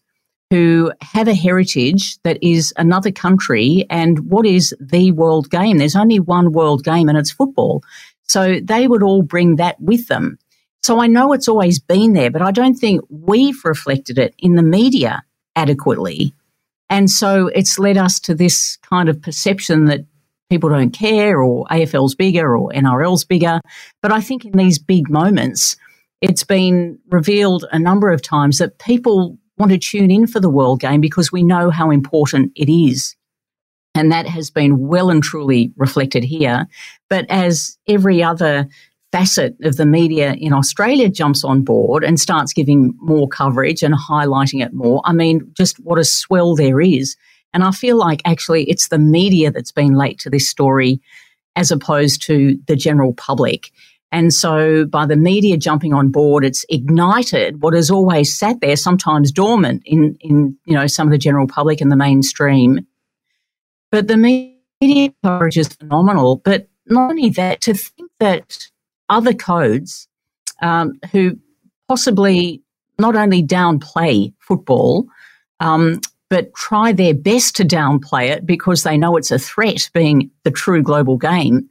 [0.50, 5.78] who have a heritage that is another country and what is the world game.
[5.78, 7.84] There's only one world game and it's football.
[8.24, 10.38] So they would all bring that with them.
[10.84, 14.56] So I know it's always been there, but I don't think we've reflected it in
[14.56, 15.24] the media
[15.56, 16.34] adequately.
[16.90, 20.02] And so it's led us to this kind of perception that
[20.52, 23.62] people don't care or AFL's bigger or NRL's bigger.
[24.02, 25.78] But I think in these big moments,
[26.20, 30.50] it's been revealed a number of times that people want to tune in for the
[30.50, 33.16] world game because we know how important it is.
[33.96, 36.68] And that has been well and truly reflected here.
[37.10, 38.68] But as every other
[39.14, 43.96] facet of the media in Australia jumps on board and starts giving more coverage and
[43.96, 47.16] highlighting it more, I mean, just what a swell there is.
[47.54, 51.02] And I feel like actually it's the media that's been late to this story
[51.56, 53.72] as opposed to the general public.
[54.12, 58.76] And so by the media jumping on board, it's ignited what has always sat there,
[58.76, 62.86] sometimes dormant in, in, you know, some of the general public and the mainstream.
[63.90, 66.38] But the media coverage is phenomenal.
[66.38, 68.68] But not only that, to think that
[69.08, 70.08] other codes
[70.62, 71.38] um, who
[71.88, 72.62] possibly
[73.00, 75.08] not only downplay football,
[75.60, 80.32] um, but try their best to downplay it because they know it's a threat being
[80.46, 81.70] the true global game,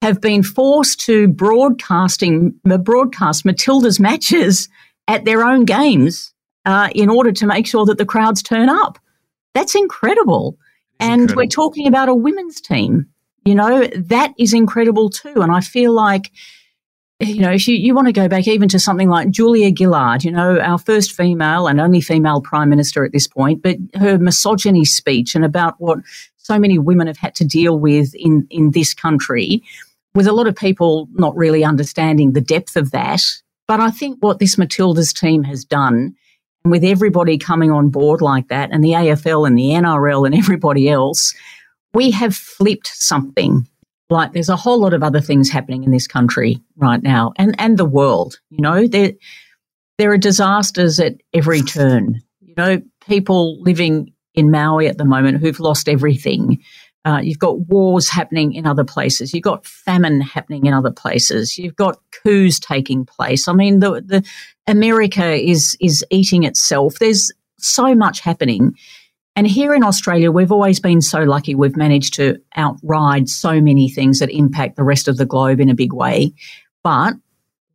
[0.00, 4.68] have been forced to broadcasting broadcast Matilda's matches
[5.08, 6.32] at their own games
[6.66, 8.96] uh, in order to make sure that the crowds turn up.
[9.54, 10.56] That's incredible.
[11.00, 11.42] And incredible.
[11.42, 13.06] we're talking about a women's team.
[13.44, 15.42] You know, that is incredible too.
[15.42, 16.30] And I feel like
[17.20, 20.24] you know, if you, you want to go back even to something like Julia Gillard,
[20.24, 24.18] you know, our first female and only female prime minister at this point, but her
[24.18, 25.98] misogyny speech and about what
[26.38, 29.62] so many women have had to deal with in, in this country,
[30.14, 33.20] with a lot of people not really understanding the depth of that.
[33.68, 36.16] But I think what this Matilda's team has done,
[36.64, 40.34] and with everybody coming on board like that, and the AFL and the NRL and
[40.38, 41.34] everybody else,
[41.92, 43.68] we have flipped something
[44.10, 47.54] like there's a whole lot of other things happening in this country right now and,
[47.58, 48.40] and the world.
[48.50, 49.12] You know, there,
[49.98, 52.20] there are disasters at every turn.
[52.40, 56.62] You know, people living in Maui at the moment who've lost everything.
[57.04, 59.32] Uh, you've got wars happening in other places.
[59.32, 61.56] You've got famine happening in other places.
[61.56, 63.48] You've got coups taking place.
[63.48, 64.26] I mean, the, the
[64.66, 66.98] America is is eating itself.
[66.98, 68.74] There's so much happening,
[69.36, 73.88] and here in Australia, we've always been so lucky we've managed to outride so many
[73.88, 76.32] things that impact the rest of the globe in a big way.
[76.82, 77.14] But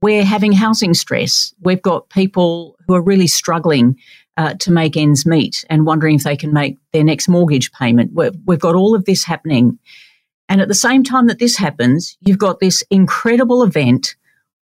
[0.02, 1.54] we're having housing stress.
[1.62, 3.98] We've got people who are really struggling
[4.38, 8.12] uh, to make ends meet and wondering if they can make their next mortgage payment.
[8.14, 9.80] we we've got all of this happening.
[10.50, 14.16] And at the same time that this happens, you've got this incredible event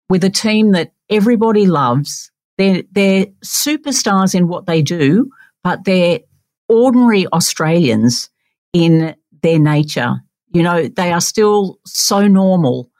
[0.08, 2.30] with a team that everybody loves.
[2.58, 5.30] They're, they're superstars in what they do,
[5.62, 6.20] but they're
[6.68, 8.30] ordinary Australians
[8.72, 10.16] in their nature.
[10.52, 12.90] You know, they are still so normal.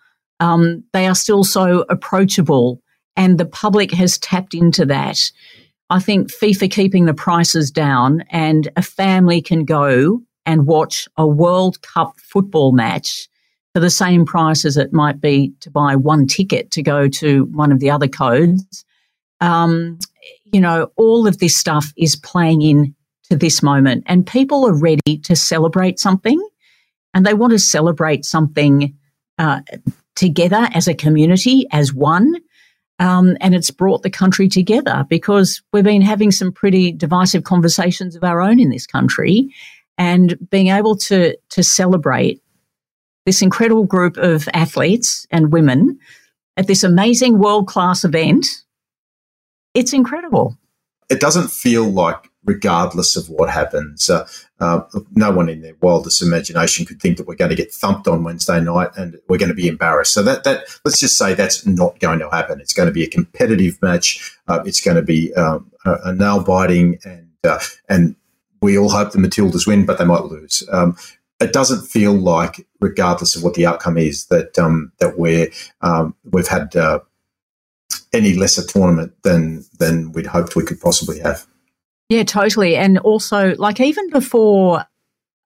[0.40, 2.82] Um, they are still so approachable,
[3.16, 5.18] and the public has tapped into that.
[5.88, 11.26] I think FIFA keeping the prices down, and a family can go and watch a
[11.26, 13.28] World Cup football match
[13.74, 17.44] for the same price as it might be to buy one ticket to go to
[17.52, 18.84] one of the other codes.
[19.40, 19.98] Um,
[20.44, 22.95] you know, all of this stuff is playing in
[23.30, 26.40] to this moment, and people are ready to celebrate something,
[27.14, 28.96] and they want to celebrate something
[29.38, 29.60] uh,
[30.14, 32.36] together as a community, as one.
[32.98, 38.16] Um, and it's brought the country together because we've been having some pretty divisive conversations
[38.16, 39.52] of our own in this country,
[39.98, 42.42] and being able to to celebrate
[43.26, 45.98] this incredible group of athletes and women
[46.56, 48.46] at this amazing world class event.
[49.74, 50.56] It's incredible.
[51.10, 54.26] It doesn't feel like, regardless of what happens, uh,
[54.60, 54.80] uh,
[55.12, 58.24] no one in their wildest imagination could think that we're going to get thumped on
[58.24, 60.14] Wednesday night and we're going to be embarrassed.
[60.14, 62.60] So that that let's just say that's not going to happen.
[62.60, 64.38] It's going to be a competitive match.
[64.48, 68.16] Uh, it's going to be um, a, a nail biting, and uh, and
[68.62, 70.66] we all hope the Matildas win, but they might lose.
[70.72, 70.96] Um,
[71.38, 75.50] it doesn't feel like, regardless of what the outcome is, that um, that we're
[75.82, 77.00] um, we've had uh,
[78.12, 81.46] any lesser tournament than than we'd hoped we could possibly have.
[82.08, 82.76] Yeah, totally.
[82.76, 84.84] And also, like even before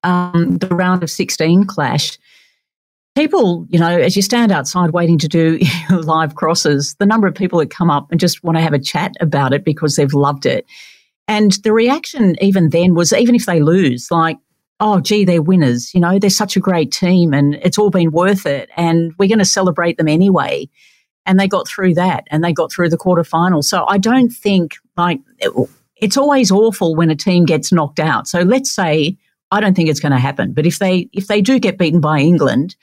[0.03, 2.18] um, the round of sixteen clash,
[3.14, 5.59] people, you know, as you stand outside waiting to do
[5.90, 8.79] live crosses, the number of people that come up and just want to have a
[8.79, 10.66] chat about it because they've loved it.
[11.29, 14.38] And the reaction even then was even if they lose, like
[14.81, 15.94] oh, gee, they're winners.
[15.94, 18.70] You know, they're such a great team and it's all been worth it.
[18.77, 20.68] And we're going to celebrate them anyway.
[21.27, 23.62] And they got through that and they got through the quarterfinal.
[23.62, 25.20] So I don't think like
[26.00, 28.26] it's always awful when a team gets knocked out.
[28.26, 29.16] So let's say
[29.50, 32.00] I don't think it's going to happen, but if they if they do get beaten
[32.00, 32.76] by England,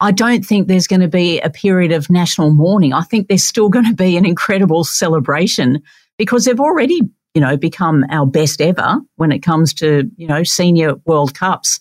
[0.00, 2.92] I don't think there's going to be a period of national mourning.
[2.92, 5.82] I think there's still going to be an incredible celebration
[6.16, 7.00] because they've already
[7.34, 11.78] you know, become our best ever when it comes to, you know, senior World Cups.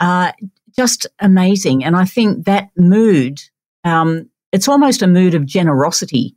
[0.00, 0.32] Uh,
[0.76, 1.84] just amazing.
[1.84, 3.40] And I think that mood,
[3.84, 6.34] um, it's almost a mood of generosity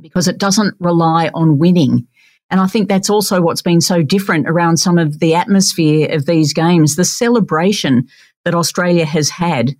[0.00, 2.06] because it doesn't rely on winning.
[2.50, 6.26] And I think that's also what's been so different around some of the atmosphere of
[6.26, 6.94] these games.
[6.94, 8.06] The celebration
[8.44, 9.74] that Australia has had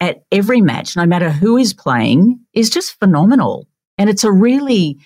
[0.00, 3.68] at every match, no matter who is playing, is just phenomenal.
[3.98, 4.98] And it's a really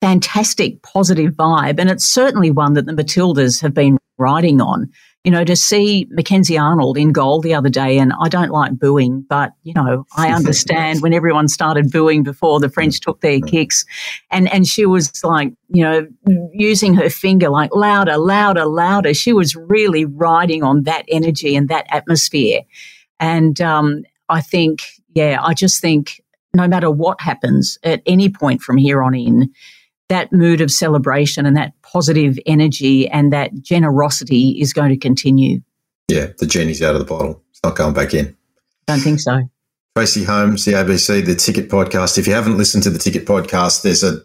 [0.00, 1.78] fantastic positive vibe.
[1.78, 4.90] And it's certainly one that the Matildas have been riding on.
[5.28, 8.78] You know, to see Mackenzie Arnold in goal the other day, and I don't like
[8.78, 13.38] booing, but, you know, I understand when everyone started booing before the French took their
[13.38, 13.84] kicks.
[14.30, 16.06] And, and she was like, you know,
[16.54, 19.12] using her finger like louder, louder, louder.
[19.12, 22.62] She was really riding on that energy and that atmosphere.
[23.20, 24.80] And um, I think,
[25.12, 26.22] yeah, I just think
[26.54, 29.52] no matter what happens at any point from here on in,
[30.08, 35.60] that mood of celebration and that positive energy and that generosity is going to continue.
[36.08, 37.42] Yeah, the genie's out of the bottle.
[37.50, 38.36] It's not going back in.
[38.86, 39.48] Don't think so.
[39.96, 42.18] Tracey Holmes, the ABC, the Ticket Podcast.
[42.18, 44.20] If you haven't listened to the Ticket Podcast, there's a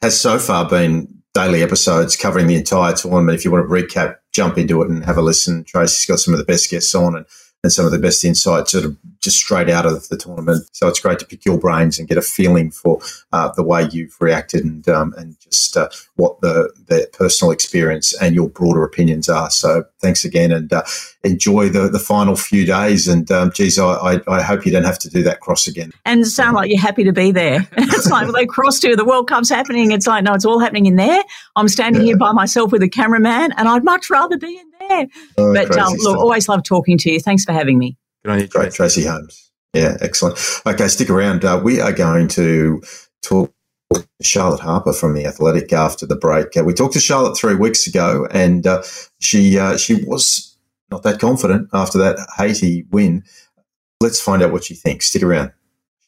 [0.00, 3.36] has so far been daily episodes covering the entire tournament.
[3.38, 5.64] If you want to recap, jump into it and have a listen.
[5.64, 7.26] Tracey's got some of the best guests on and
[7.64, 10.64] and some of the best insights sort of just straight out of the tournament.
[10.72, 13.00] So it's great to pick your brains and get a feeling for
[13.32, 18.14] uh, the way you've reacted and um, and just uh, what the, the personal experience
[18.20, 19.50] and your broader opinions are.
[19.50, 20.84] So thanks again and uh,
[21.24, 23.08] enjoy the, the final few days.
[23.08, 25.92] And um, geez, I, I, I, hope you don't have to do that cross again.
[26.04, 27.66] And sound like you're happy to be there.
[27.76, 29.90] it's like well, they cross to the World Cup's happening.
[29.90, 31.22] It's like no, it's all happening in there.
[31.56, 32.08] I'm standing yeah.
[32.08, 35.06] here by myself with a cameraman, and I'd much rather be in there.
[35.36, 37.20] Oh, but um, look, always love talking to you.
[37.20, 37.96] Thanks for having me.
[38.24, 39.50] Good on you, Great, Tracey Holmes.
[39.74, 40.38] Yeah, excellent.
[40.66, 41.44] Okay, stick around.
[41.44, 42.82] Uh, we are going to
[43.22, 43.52] talk
[44.22, 46.56] Charlotte Harpur from the Athletic after the break.
[46.56, 48.82] Uh, we talked to Charlotte three weeks ago, and uh,
[49.20, 50.56] she uh, she was
[50.90, 53.22] not that confident after that Haiti win.
[54.00, 55.08] Let's find out what she thinks.
[55.08, 55.52] Stick around.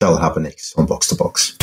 [0.03, 1.57] Charlotte Harpur next on Box to Box.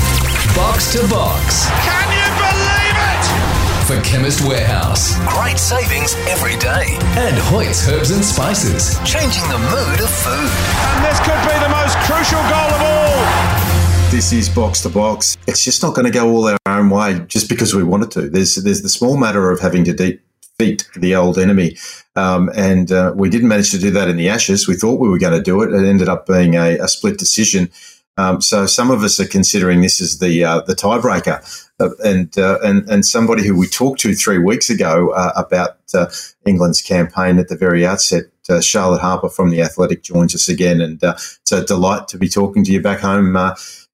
[0.55, 1.67] Box to Box.
[1.69, 3.56] Can you believe it?
[3.87, 5.15] For Chemist Warehouse.
[5.29, 6.97] Great savings every day.
[7.15, 10.51] And Hoyt's Herbs and Spices, changing the mood of food.
[10.91, 14.11] And this could be the most crucial goal of all.
[14.11, 15.37] This is box to box.
[15.47, 18.29] It's just not going to go all our own way just because we wanted to.
[18.29, 21.77] There's there's the small matter of having to defeat the old enemy,
[22.17, 24.67] um, and uh, we didn't manage to do that in the Ashes.
[24.67, 25.71] We thought we were going to do it.
[25.71, 27.69] It ended up being a, a split decision.
[28.17, 32.35] Um, so some of us are considering this as the uh, the tiebreaker, uh, and
[32.37, 36.07] uh, and and somebody who we talked to three weeks ago uh, about uh,
[36.45, 40.81] England's campaign at the very outset, uh, Charlotte Harpur from the Athletic joins us again,
[40.81, 43.37] and it's a delight to be talking to you back home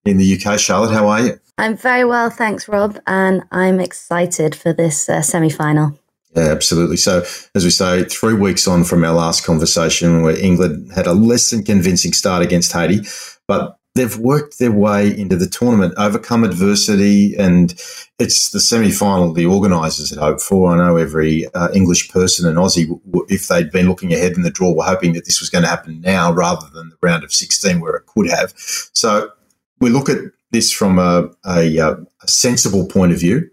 [0.05, 0.57] in the UK.
[0.57, 1.39] Charlotte, how are you?
[1.57, 5.99] I'm very well, thanks, Rob, and I'm excited for this semi final.
[6.35, 6.97] Yeah, absolutely.
[6.97, 11.13] So, as we say, three weeks on from our last conversation, where England had a
[11.13, 13.01] less than convincing start against Haiti,
[13.47, 17.71] but they've worked their way into the tournament, overcome adversity, and
[18.19, 20.71] it's the semi final the organisers had hoped for.
[20.71, 24.51] I know every uh, English person and Aussie, if they'd been looking ahead in the
[24.51, 27.33] draw, were hoping that this was going to happen now rather than the round of
[27.33, 28.53] 16 where it could have.
[28.55, 29.31] So,
[29.79, 30.19] we look at
[30.51, 33.49] this from a, a, uh, a sensible point of view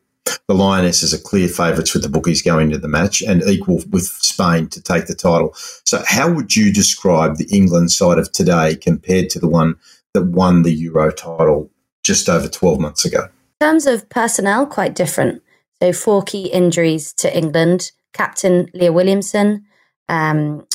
[0.48, 4.04] the Lionesses are clear favourites with the bookies going into the match and equal with
[4.04, 5.54] Spain to take the title.
[5.84, 9.76] So, how would you describe the England side of today compared to the one
[10.14, 11.70] that won the Euro title
[12.02, 13.28] just over 12 months ago?
[13.60, 15.42] In terms of personnel, quite different.
[15.82, 19.64] So, four key injuries to England captain Leah Williamson,
[20.08, 20.66] um,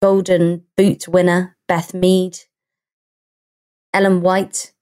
[0.00, 2.38] Golden Boot winner Beth Mead,
[3.92, 4.72] Ellen White,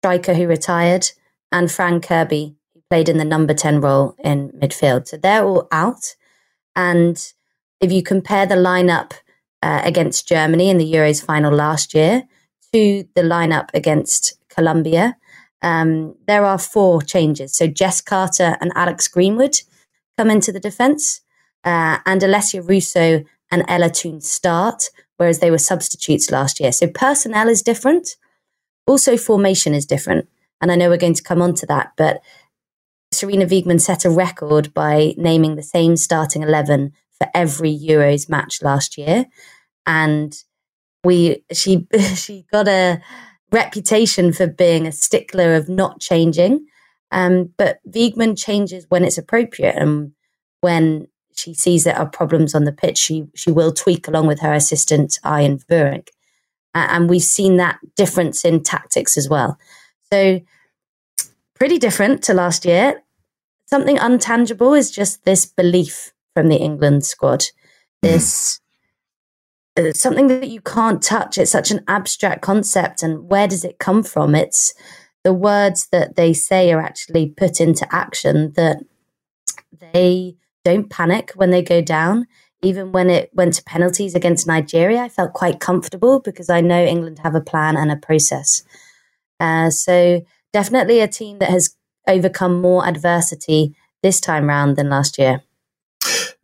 [0.00, 1.10] striker who retired,
[1.52, 5.08] and Fran Kirby, who played in the number 10 role in midfield.
[5.08, 6.16] So they're all out.
[6.74, 7.32] And
[7.80, 9.12] if you compare the lineup
[9.62, 12.24] uh, against Germany in the Euros final last year
[12.72, 15.16] to the lineup against Colombia,
[15.62, 17.54] um, there are four changes.
[17.54, 19.56] So Jess Carter and Alex Greenwood
[20.16, 21.20] come into the defence,
[21.64, 26.72] uh, and Alessia Russo and Ella Toone start, whereas they were substitutes last year.
[26.72, 28.16] So personnel is different.
[28.86, 30.28] Also, formation is different.
[30.60, 32.20] And I know we're going to come on to that, but
[33.14, 38.62] Sarina Wiegman set a record by naming the same starting 11 for every Euros match
[38.62, 39.26] last year.
[39.86, 40.34] And
[41.04, 43.00] we she she got a
[43.52, 46.66] reputation for being a stickler of not changing.
[47.12, 50.12] Um, but Wiegman changes when it's appropriate and
[50.60, 54.40] when she sees there are problems on the pitch, she she will tweak along with
[54.40, 56.08] her assistant Arjan Veurink.
[56.74, 59.58] Uh, and we've seen that difference in tactics as well.
[60.12, 60.40] So
[61.54, 63.02] pretty different to last year.
[63.66, 67.44] Something untangible is just this belief from the England squad.
[68.02, 68.59] This uh,
[69.92, 71.38] something that you can't touch.
[71.38, 74.34] It's such an abstract concept, and where does it come from?
[74.34, 74.74] It's
[75.24, 78.52] the words that they say are actually put into action.
[78.56, 78.78] That
[79.92, 82.26] they don't panic when they go down.
[82.62, 86.84] Even when it went to penalties against Nigeria, I felt quite comfortable because I know
[86.84, 88.62] England have a plan and a process.
[89.38, 91.74] Uh, so definitely a team that has
[92.06, 95.42] overcome more adversity this time round than last year.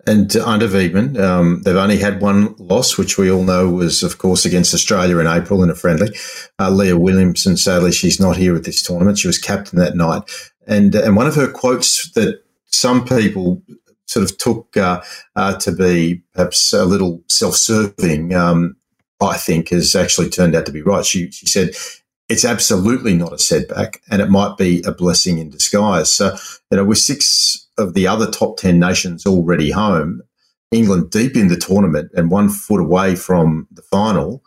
[0.06, 4.18] And under Wiegman, um, they've only had one loss, which we all know was, of
[4.18, 6.16] course, against Australia in April in a friendly.
[6.60, 9.18] Uh, Leah Williamson, sadly, she's not here at this tournament.
[9.18, 10.22] She was captain that night.
[10.68, 13.62] And, uh, and one of her quotes that some people
[14.06, 15.02] sort of took uh,
[15.34, 18.76] uh, to be perhaps a little self-serving, um,
[19.20, 21.04] I think, has actually turned out to be right.
[21.04, 21.70] She, she said,
[22.28, 26.12] it's absolutely not a setback and it might be a blessing in disguise.
[26.12, 26.36] So,
[26.70, 30.22] you know, with six of the other top 10 nations already home,
[30.70, 34.42] England deep in the tournament and one foot away from the final,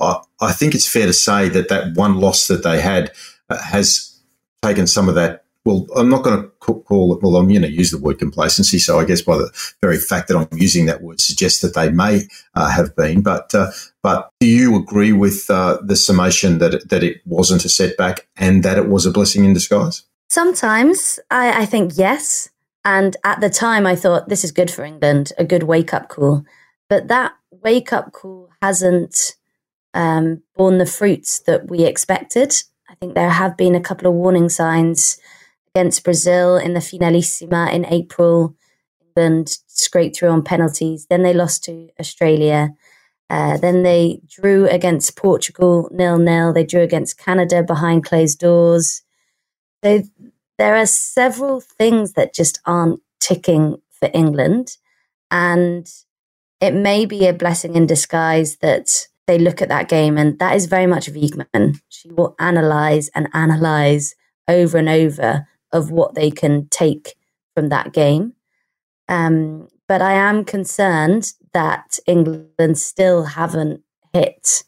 [0.00, 3.12] I, I think it's fair to say that that one loss that they had
[3.48, 4.20] uh, has
[4.62, 7.70] taken some of that well, I'm not going to call it, well, I'm going to
[7.70, 8.78] use the word complacency.
[8.78, 11.90] So I guess by the very fact that I'm using that word suggests that they
[11.90, 12.22] may
[12.54, 13.22] uh, have been.
[13.22, 13.70] But uh,
[14.02, 18.28] but do you agree with uh, the summation that it, that it wasn't a setback
[18.36, 20.02] and that it was a blessing in disguise?
[20.28, 22.50] Sometimes I, I think yes.
[22.84, 26.08] And at the time, I thought this is good for England, a good wake up
[26.08, 26.44] call.
[26.88, 29.36] But that wake up call hasn't
[29.94, 32.54] um, borne the fruits that we expected.
[32.88, 35.18] I think there have been a couple of warning signs
[35.74, 38.54] against Brazil in the Finalissima in April.
[39.00, 41.06] England scraped through on penalties.
[41.08, 42.70] Then they lost to Australia.
[43.30, 46.52] Uh, then they drew against Portugal nil nil.
[46.52, 49.02] They drew against Canada behind closed doors.
[49.82, 50.02] So
[50.58, 54.76] there are several things that just aren't ticking for England,
[55.30, 55.88] and
[56.60, 60.54] it may be a blessing in disguise that they look at that game, and that
[60.54, 61.80] is very much Wiegman.
[61.88, 64.14] She will analyze and analyze
[64.48, 67.14] over and over of what they can take
[67.54, 68.34] from that game.
[69.08, 73.82] Um, but I am concerned that England still haven't
[74.12, 74.64] hit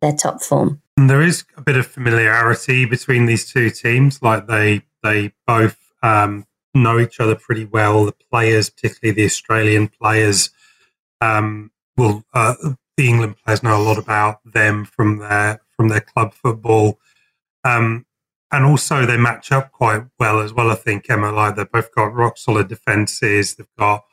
[0.00, 0.82] their top form.
[0.96, 4.22] And there is a bit of familiarity between these two teams.
[4.22, 8.04] Like they they both um, know each other pretty well.
[8.04, 10.50] The players, particularly the Australian players,
[11.20, 12.54] um, will uh,
[12.96, 16.98] the England players know a lot about them from their from their club football.
[17.64, 18.06] Um,
[18.52, 20.70] and also they match up quite well as well.
[20.70, 23.54] I think Emma, like they've both got rock solid defenses.
[23.54, 24.04] They've got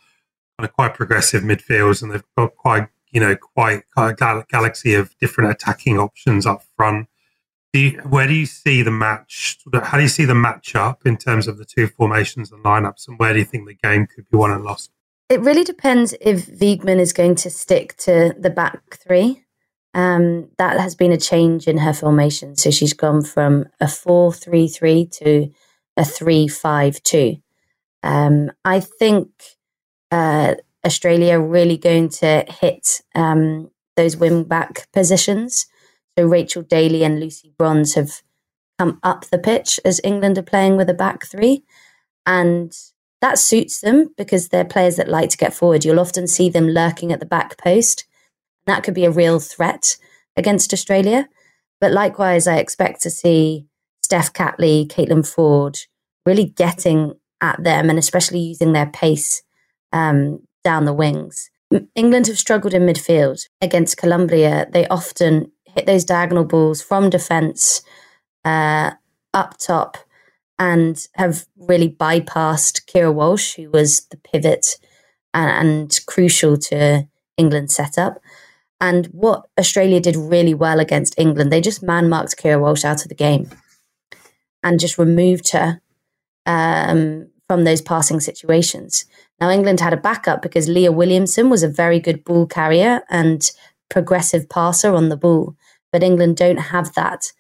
[0.58, 4.96] kind of quite progressive midfields, and they've got quite you know quite, quite a galaxy
[4.96, 7.08] of different attacking options up front.
[7.74, 9.58] Do you, where do you see the match?
[9.74, 13.08] How do you see the match up in terms of the two formations and lineups,
[13.08, 14.92] and where do you think the game could be won and lost?
[15.28, 19.44] It really depends if Wiegman is going to stick to the back three.
[19.96, 22.56] Um, that has been a change in her formation.
[22.56, 25.52] So she's gone from a 4 3 3 to
[25.98, 27.38] a 3 5 2.
[28.04, 29.30] Um, I think
[30.12, 30.56] uh,
[30.86, 35.66] Australia really going to hit um, those wing back positions.
[36.18, 38.22] So Rachel Daly and Lucy Bronze have
[38.78, 41.64] come up the pitch as England are playing with a back three.
[42.26, 42.72] And
[43.22, 45.86] that suits them because they're players that like to get forward.
[45.86, 48.06] You'll often see them lurking at the back post.
[48.66, 49.98] That could be a real threat
[50.36, 51.30] against Australia.
[51.80, 53.68] But likewise, I expect to see
[54.04, 55.86] Steph Catley, Caitlin Foord
[56.26, 59.44] really getting at them and especially using their pace
[59.92, 61.50] um, down the wings.
[61.96, 64.68] England have struggled in midfield against Colombia.
[64.72, 67.82] They often hit those diagonal balls from defence
[68.46, 68.92] uh,
[69.34, 69.98] up top
[70.60, 74.78] and have really bypassed Keira Walsh, who was the pivot
[75.34, 77.08] and, and crucial to
[77.38, 78.20] England's setup.
[78.80, 83.04] And what Australia did really well against England, they just man marked Keira Walsh out
[83.04, 83.50] of the game
[84.62, 85.82] and just removed her
[86.46, 89.06] um, from those passing situations.
[89.40, 93.50] Now, England had a backup because Leah Williamson was a very good ball carrier and
[93.90, 95.56] progressive passer on the ball,
[95.92, 97.32] but England don't have that.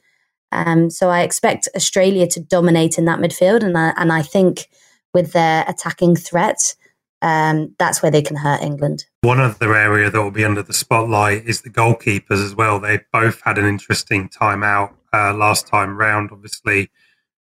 [0.52, 4.68] Um, so I expect Australia to dominate in that midfield, and I, and I think
[5.14, 6.76] with their attacking threat,
[7.24, 9.06] um, that's where they can hurt England.
[9.22, 12.80] One other area that will be under the spotlight is the goalkeepers as well.
[12.80, 16.32] They both had an interesting time out uh, last time round.
[16.32, 16.92] Obviously,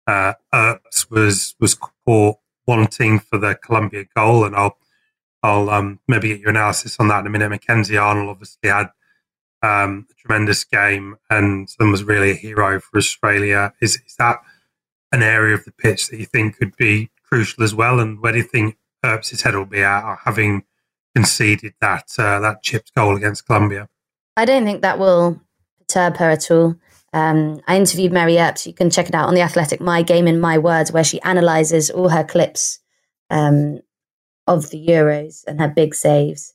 [0.06, 0.34] uh,
[1.10, 2.38] was was caught
[2.68, 4.78] wanting for the Colombia goal, and I'll
[5.42, 7.50] I'll um, maybe get your analysis on that in a minute.
[7.50, 8.90] Mackenzie Arnold obviously had
[9.62, 13.74] um, a tremendous game and, was really a hero for Australia.
[13.82, 14.38] Is is that
[15.12, 18.00] an area of the pitch that you think could be crucial as well?
[18.00, 20.64] And where do you think Earps' head will be at, having
[21.16, 23.90] conceded that uh, that chipped goal against Colombia?
[24.38, 25.42] I don't think that will
[25.80, 26.76] perturb her at all.
[27.12, 28.68] Um, I interviewed Mary Earps.
[28.68, 31.22] You can check it out on the Athletic My Game in My Words, where she
[31.22, 32.80] analyzes all her clips
[33.30, 33.80] um,
[34.50, 36.54] of the Euros and her big saves.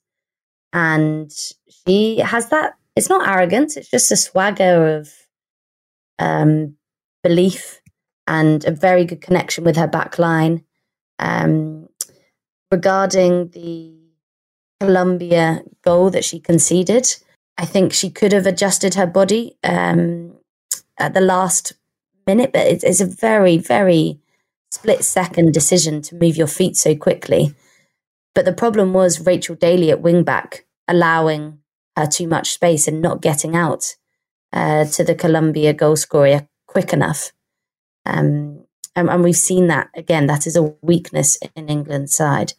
[0.72, 1.32] And
[1.86, 2.74] she has that.
[2.96, 3.76] It's not arrogance.
[3.76, 5.10] It's just a swagger of
[6.18, 6.76] um,
[7.22, 7.80] belief
[8.26, 10.64] and a very good connection with her back line.
[11.20, 11.88] Um,
[12.70, 13.94] regarding the
[14.80, 17.06] Colombia goal that she conceded,
[17.56, 20.36] I think she could have adjusted her body um,
[20.98, 21.74] at the last
[22.26, 24.18] minute, but it's, it's a very, very
[24.72, 27.54] split second decision to move your feet so quickly.
[28.34, 31.60] But the problem was Rachel Daly at wingback allowing
[31.96, 33.96] her too much space and not getting out
[34.52, 37.32] uh, to the Colombia goal scorer quick enough.
[38.04, 38.64] Um,
[38.96, 40.26] and, and, we've seen that again.
[40.26, 42.52] That is a weakness in England's side.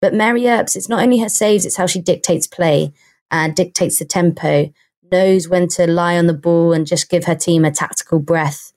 [0.00, 2.92] But Mary Earps, it's not only her saves; it's how she dictates play
[3.30, 4.72] and dictates the tempo
[5.10, 8.72] knows when to lie on the ball and just give her team a tactical breath.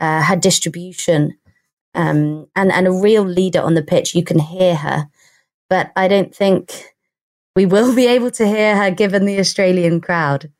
[0.00, 1.38] Uh, her distribution
[1.94, 4.14] um, and and a real leader on the pitch.
[4.14, 5.08] You can hear her,
[5.68, 6.94] but I don't think
[7.54, 10.50] we will be able to hear her given the Australian crowd.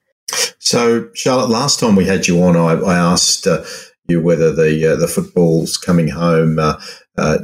[0.59, 3.65] So, Charlotte, last time we had you on, I, I asked uh,
[4.09, 6.81] you whether the uh, the football's coming home uh,
[7.17, 7.39] uh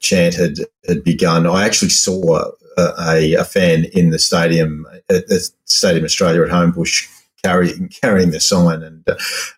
[0.00, 0.56] chant had
[0.88, 1.46] had begun.
[1.46, 5.24] I actually saw a, a, fan in the stadium at
[5.64, 7.08] Stadium Australia at Homebush
[7.44, 9.16] carrying carrying the sign, and uh,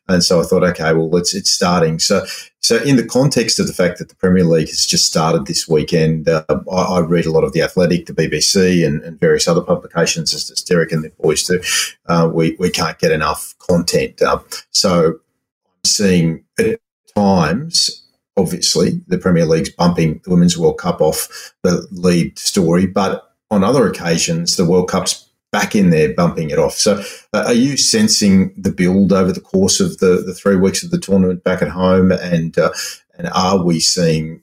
[0.08, 1.98] and so I thought, okay, well, it's it's starting.
[1.98, 2.24] So
[2.60, 5.68] so in the context of the fact that the Premier League has just started this
[5.68, 9.46] weekend, uh, I, I, read a lot of the Athletic, the BBC, and, and various
[9.46, 11.60] other publications, as, as Derek and the boys do.
[12.06, 16.80] Uh, we we can't get enough content, uh, so I'm seeing at
[17.14, 18.02] times.
[18.38, 23.64] Obviously, the Premier League's bumping the Women's World Cup off the lead story, but on
[23.64, 26.74] other occasions, the World Cup's back in there bumping it off.
[26.74, 30.82] So, uh, are you sensing the build over the course of the, the three weeks
[30.82, 32.12] of the tournament back at home?
[32.12, 32.72] And uh,
[33.18, 34.42] and are we seeing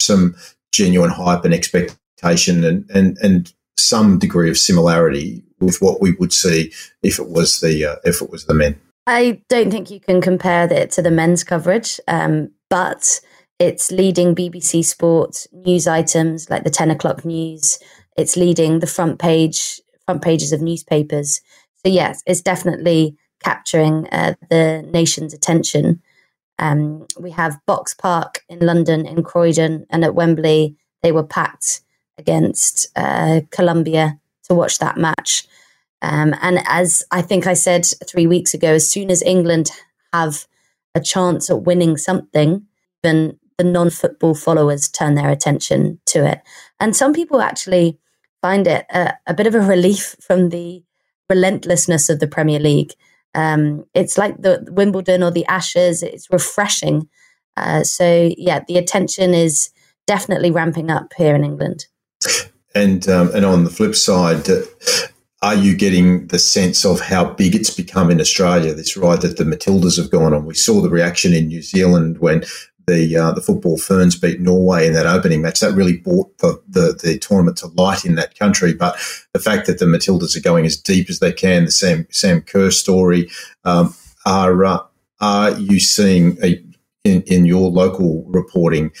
[0.00, 0.36] some
[0.72, 6.32] genuine hype and expectation and, and, and some degree of similarity with what we would
[6.32, 6.72] see
[7.02, 8.80] if it was the uh, if it was the men?
[9.06, 13.20] I don't think you can compare it to the men's coverage, um, but
[13.58, 17.78] it's leading BBC Sport news items like the 10 o'clock news.
[18.16, 21.40] It's leading the front page front pages of newspapers.
[21.84, 26.02] So yes, it's definitely capturing uh, the nation's attention.
[26.58, 31.82] Um, we have Box Park in London, in Croydon, and at Wembley, they were packed
[32.16, 35.46] against uh, Colombia to watch that match.
[36.00, 39.70] Um, and as I think I said three weeks ago, as soon as England
[40.12, 40.46] have
[40.94, 42.66] a chance at winning something,
[43.02, 46.40] then the non football followers turn their attention to it.
[46.78, 47.98] And some people actually
[48.44, 50.84] find it a, a bit of a relief from the
[51.30, 52.92] relentlessness of the Premier League.
[53.34, 57.08] Um, it's like the Wimbledon or the Ashes, it's refreshing.
[57.56, 59.70] Uh, so, yeah, the attention is
[60.06, 61.86] definitely ramping up here in England.
[62.74, 64.60] And, um, and on the flip side, uh,
[65.40, 68.74] are you getting the sense of how big it's become in Australia?
[68.74, 70.44] This ride that the Matildas have gone on.
[70.44, 72.44] We saw the reaction in New Zealand when
[72.86, 75.60] the uh, the football ferns beat Norway in that opening match.
[75.60, 78.74] That really brought the, the, the tournament to light in that country.
[78.74, 78.96] But
[79.32, 82.42] the fact that the Matildas are going as deep as they can, the Sam Sam
[82.42, 83.30] Kerr story,
[83.64, 83.94] um,
[84.26, 84.80] are uh,
[85.20, 86.62] are you seeing a,
[87.04, 88.92] in in your local reporting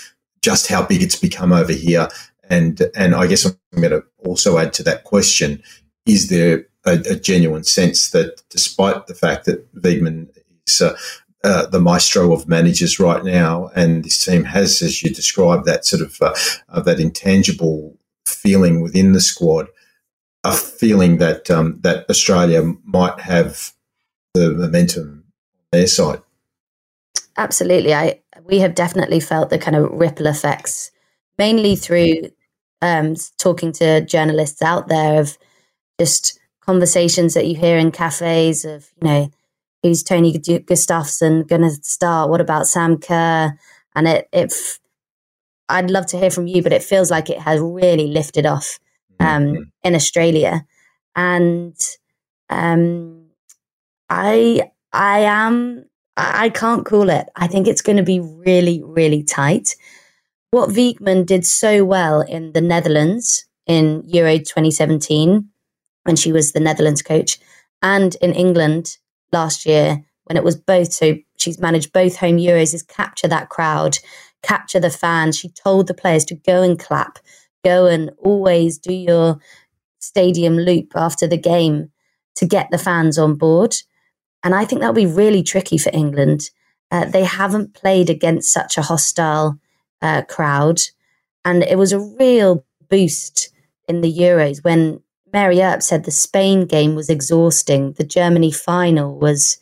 [0.42, 2.08] just how big it's become over here?
[2.50, 5.62] And and I guess I'm going to also add to that question:
[6.06, 10.28] is there a, a genuine sense that, despite the fact that Wiegman
[10.66, 10.96] is uh,
[11.44, 15.84] uh, the maestro of managers right now, and this team has, as you described, that
[15.84, 16.34] sort of uh,
[16.70, 19.68] uh, that intangible feeling within the squad,
[20.42, 23.72] a feeling that um, that Australia might have
[24.32, 25.24] the momentum
[25.72, 26.20] on their side.
[27.36, 30.90] Absolutely, I we have definitely felt the kind of ripple effects,
[31.38, 32.30] mainly through
[32.82, 35.38] um, talking to journalists out there of
[36.00, 39.30] just conversations that you hear in cafes of, you know,
[39.84, 42.30] who's Tony Gustavsson going to start?
[42.30, 43.52] What about Sam Kerr?
[43.94, 44.52] And it, it,
[45.68, 48.80] I'd love to hear from you, but it feels like it has really lifted off
[49.20, 49.62] um, mm-hmm.
[49.82, 50.64] in Australia.
[51.14, 51.76] And
[52.48, 53.26] um,
[54.08, 55.84] I, I am,
[56.16, 57.28] I can't call it.
[57.36, 59.76] I think it's going to be really, really tight.
[60.50, 65.50] What Wiegman did so well in the Netherlands in Euro 2017
[66.04, 67.38] when she was the Netherlands coach,
[67.82, 68.96] and in England
[69.32, 70.92] last year when it was both.
[70.92, 73.98] So she's managed both home Euros, is capture that crowd,
[74.42, 75.38] capture the fans.
[75.38, 77.18] She told the players to go and clap,
[77.64, 79.38] go and always do your
[79.98, 81.90] stadium loop after the game
[82.36, 83.74] to get the fans on board.
[84.42, 86.50] And I think that'll be really tricky for England.
[86.90, 89.58] Uh, they haven't played against such a hostile
[90.02, 90.80] uh, crowd.
[91.44, 93.50] And it was a real boost
[93.88, 95.00] in the Euros when
[95.34, 97.92] Mary Earp said the Spain game was exhausting.
[97.94, 99.58] The Germany final was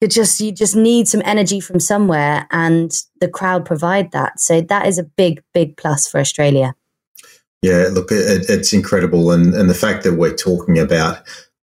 [0.00, 4.40] you just you just need some energy from somewhere, and the crowd provide that.
[4.40, 6.74] So that is a big big plus for Australia.
[7.62, 11.22] Yeah, look, it, it's incredible, and and the fact that we're talking about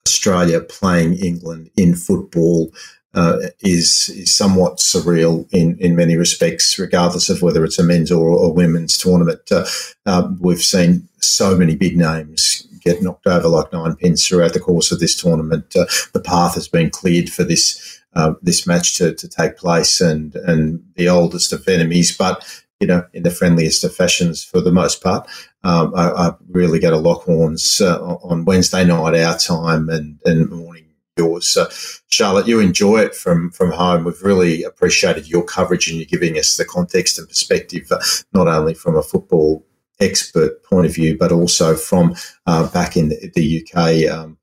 [0.09, 2.73] Australia playing England in football.
[3.15, 8.11] Uh, is is somewhat surreal in, in many respects, regardless of whether it's a men's
[8.11, 9.41] or a women's tournament.
[9.53, 9.65] Uh,
[10.05, 14.61] uh, we've seen so many big names get knocked over like nine pins throughout the
[14.61, 15.75] course of this tournament.
[15.75, 20.01] Uh, the path has been cleared for this uh, this match to, to take place,
[20.01, 22.45] and and the oldest of enemies, but
[22.81, 25.29] you know, in the friendliest of fashions for the most part.
[25.63, 30.51] Um, I, I, really go to Lockhorns uh, on Wednesday night our time and and
[30.51, 30.84] morning
[31.17, 31.47] yours.
[31.47, 31.69] So,
[32.09, 34.05] Charlotte, you enjoy it from from home.
[34.05, 38.01] We've really appreciated your coverage and you're giving us the context and perspective, uh,
[38.33, 39.65] not only from a football
[40.01, 42.15] expert point of view, but also from
[42.47, 44.11] uh, back in the, UK.
[44.11, 44.39] Um,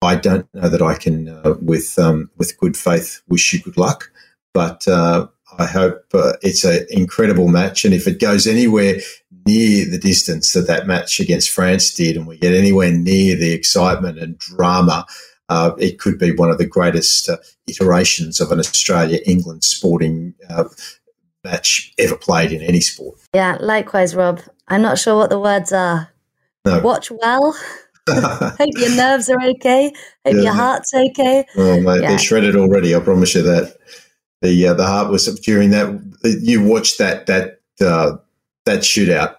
[0.00, 3.76] I don't know that I can, uh, with um, with good faith, wish you good
[3.76, 4.10] luck,
[4.52, 7.84] but uh, I hope uh, it's an incredible match.
[7.84, 8.96] And if it goes anywhere
[9.46, 13.52] near the distance that that match against France did, and we get anywhere near the
[13.52, 15.06] excitement and drama.
[15.48, 17.36] Uh, it could be one of the greatest uh,
[17.66, 20.34] iterations of an Australia England sporting
[21.44, 23.18] match ever played in any sport.
[23.34, 24.40] Yeah, likewise, Rob.
[24.68, 26.10] I'm not sure what the words are.
[26.64, 26.80] No.
[26.80, 27.54] Watch well.
[28.08, 29.92] Hope your nerves are okay.
[30.26, 30.40] Hope yeah.
[30.40, 31.44] your heart's okay.
[31.56, 32.08] Oh, mate, yeah.
[32.08, 32.94] they're shredded already.
[32.94, 33.76] I promise you that.
[34.42, 36.02] The uh, the heart was during that.
[36.22, 38.16] You watched that that uh,
[38.66, 39.36] that shootout,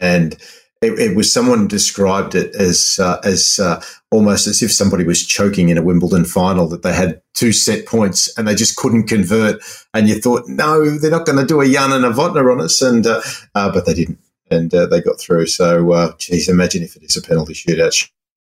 [0.00, 0.36] and
[0.82, 5.24] it, it, was someone described it as uh, as uh, almost as if somebody was
[5.24, 9.06] choking in a Wimbledon final that they had two set points and they just couldn't
[9.06, 9.62] convert,
[9.94, 13.06] and you thought, no, they're not going to do a Jana Novotna on us, and
[13.06, 13.22] uh,
[13.54, 14.18] uh, but they didn't
[14.52, 15.46] and uh, they got through.
[15.46, 18.10] So, uh, geez, imagine if it is a penalty shootout.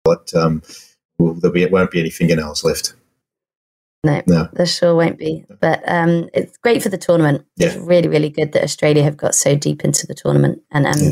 [0.05, 0.63] But um,
[1.19, 2.95] well, there be, won't be any fingernails left.
[4.05, 5.45] No, no, there sure won't be.
[5.61, 7.45] But um, it's great for the tournament.
[7.57, 7.69] Yeah.
[7.69, 10.63] It's really, really good that Australia have got so deep into the tournament.
[10.71, 11.11] And um, yeah.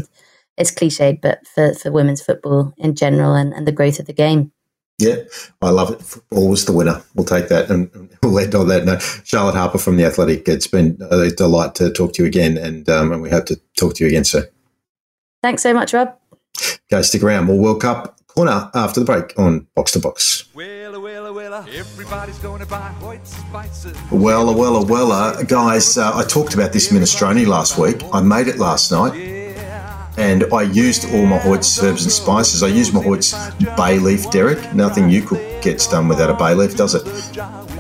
[0.56, 4.12] It's cliched, but for, for women's football in general and, and the growth of the
[4.12, 4.52] game.
[4.98, 5.16] Yeah,
[5.60, 6.00] I love it.
[6.00, 7.02] Football was the winner.
[7.16, 7.90] We'll take that, and
[8.22, 8.84] we'll end on that.
[8.84, 10.48] No, Charlotte Harpur from the Athletic.
[10.48, 13.60] It's been a delight to talk to you again, and um, and we hope to
[13.76, 14.44] talk to you again soon.
[15.42, 16.16] Thanks so much, Rob.
[16.92, 17.46] Okay, stick around.
[17.46, 20.44] More World Cup corner after the break on Box to Box.
[20.54, 21.74] Wella, wella, wella.
[21.74, 23.96] Everybody's going to buy Hoyt spices.
[24.10, 28.00] Well, well, well, guys, uh, I talked about this minestrone last week.
[28.12, 29.43] I made it last night.
[30.16, 32.62] And I used all my Hoyt's herbs and spices.
[32.62, 33.34] I used my Hoyt's
[33.76, 34.72] bay leaf, Derek.
[34.74, 37.04] Nothing you cook gets done without a bay leaf, does it?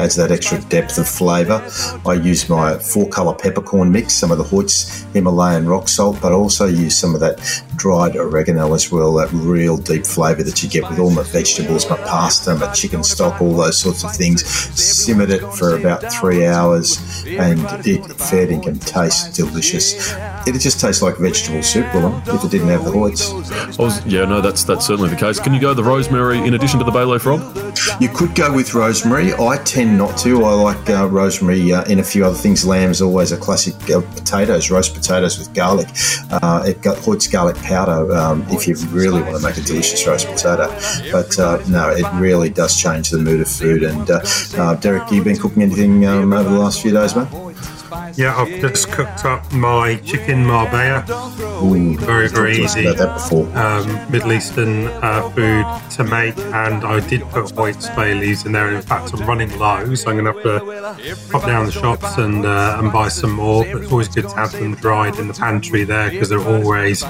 [0.00, 1.64] Adds that extra depth of flavour.
[2.04, 6.32] I use my four colour peppercorn mix, some of the Hoyt's Himalayan rock salt, but
[6.32, 7.38] also use some of that
[7.76, 11.88] dried oregano as well, that real deep flavour that you get with all my vegetables,
[11.88, 14.44] my pasta, my chicken stock, all those sorts of things.
[14.44, 20.12] Simmered it for about three hours and it fed and can taste delicious.
[20.46, 24.10] It just tastes like vegetable soup, Willem, if it didn't have the Hoyts.
[24.10, 25.38] Yeah, no, that's that's certainly the case.
[25.38, 27.40] Can you go the rosemary in addition to the bay leaf, Rob?
[28.00, 29.32] You could go with rosemary.
[29.34, 30.44] I tend not to.
[30.44, 32.66] I like uh, rosemary uh, in a few other things.
[32.66, 33.74] Lamb's always a classic.
[33.90, 35.88] Uh, potatoes, roast potatoes with garlic.
[36.30, 40.06] Uh, it got Hoyt's garlic powder um, if you really want to make a delicious
[40.06, 40.68] roast potato.
[41.12, 43.82] But uh, no, it really does change the mood of food.
[43.82, 47.28] And uh, Derek, you been cooking anything um, over the last few days, mate?
[48.16, 51.04] Yeah, I've just cooked up my chicken marbella.
[51.64, 52.86] Ooh, very, very easy.
[52.86, 53.58] About that before.
[53.58, 58.52] Um, Middle Eastern uh, food to make, and I did put white bay leaves in
[58.52, 58.72] there.
[58.72, 62.16] In fact, I'm running low, so I'm going to have to pop down the shops
[62.18, 63.64] and uh, and buy some more.
[63.64, 67.04] But it's always good to have them dried in the pantry there because they're always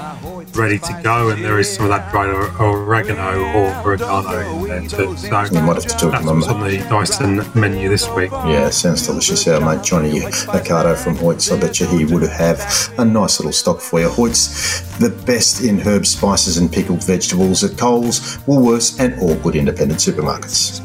[0.55, 2.29] ready to go, and there is some of that dried
[2.59, 5.15] oregano or oregano in there too.
[5.17, 8.31] So you might have to talk that's what's on the Dyson menu this week.
[8.31, 9.47] Yeah, it sounds delicious.
[9.47, 12.59] Our mate Johnny Accardo from Hoyts, I bet you he would have
[12.97, 14.07] a nice little stock for you.
[14.09, 19.55] Hoyts, the best in herbs, spices, and pickled vegetables at Coles, Woolworths, and all good
[19.55, 20.81] independent supermarkets.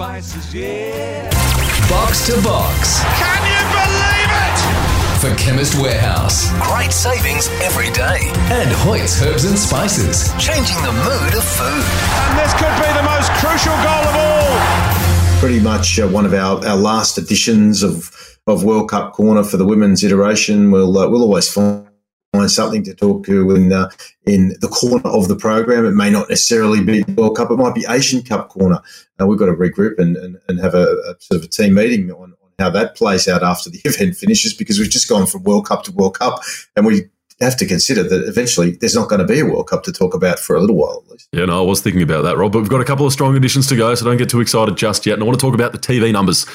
[1.89, 3.03] Box to box.
[3.19, 4.59] Can you believe it?
[5.21, 6.51] For Chemist Warehouse.
[6.63, 8.21] Great savings every day.
[8.51, 10.33] And Hoyt's Herbs and Spices.
[10.39, 11.85] Changing the mood of food.
[12.25, 15.41] And this could be the most crucial goal of all.
[15.41, 19.57] Pretty much uh, one of our, our last editions of, of World Cup Corner for
[19.57, 20.71] the women's iteration.
[20.71, 21.87] We'll, uh, we'll always find
[22.33, 23.91] find something to talk to in uh,
[24.27, 25.85] in the corner of the program.
[25.85, 28.81] It may not necessarily be World Cup; it might be Asian Cup corner.
[29.21, 31.75] Uh, we've got to regroup and, and, and have a, a, sort of a team
[31.75, 35.27] meeting on, on how that plays out after the event finishes, because we've just gone
[35.27, 36.41] from World Cup to World Cup,
[36.77, 37.09] and we
[37.41, 40.15] have to consider that eventually there's not going to be a World Cup to talk
[40.15, 41.29] about for a little while at least.
[41.33, 42.53] Yeah, no, I was thinking about that, Rob.
[42.53, 44.77] But we've got a couple of strong additions to go, so don't get too excited
[44.77, 45.15] just yet.
[45.15, 46.47] And I want to talk about the TV numbers.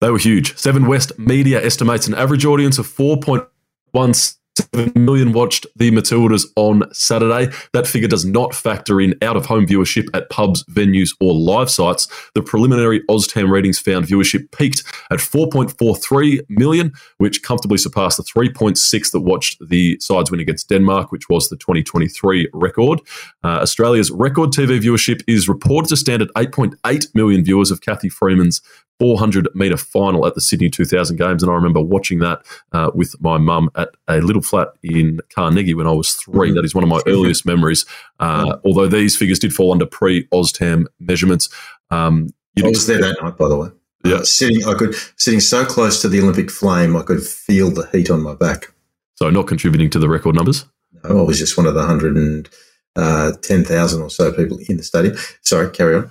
[0.00, 0.56] They were huge.
[0.56, 6.82] Seven West Media estimates an average audience of 4.1 7 million watched the Matildas on
[6.92, 7.52] Saturday.
[7.72, 11.70] That figure does not factor in out of home viewership at pubs, venues, or live
[11.70, 12.08] sites.
[12.34, 19.12] The preliminary OzTam ratings found viewership peaked at 4.43 million, which comfortably surpassed the 3.6
[19.12, 23.00] that watched the sides win against Denmark, which was the 2023 record.
[23.44, 28.08] Uh, Australia's record TV viewership is reported to stand at 8.8 million viewers of Cathy
[28.08, 28.62] Freeman's
[28.98, 31.42] 400 metre final at the Sydney 2000 Games.
[31.42, 32.40] And I remember watching that
[32.72, 36.64] uh, with my mum at a little flat in Carnegie when I was 3 That
[36.64, 37.84] is one of my earliest memories.
[38.20, 41.48] Uh, although these figures did fall under pre OzTam measurements.
[41.90, 43.68] Um, I was there that night, by the way.
[44.04, 44.16] Yeah.
[44.16, 47.88] Uh, sitting, I could sitting so close to the Olympic flame, I could feel the
[47.92, 48.72] heat on my back.
[49.16, 50.66] So not contributing to the record numbers.
[51.04, 52.48] No, I was just one of the hundred and
[52.94, 55.16] uh, ten thousand or so people in the stadium.
[55.42, 56.10] Sorry, carry on.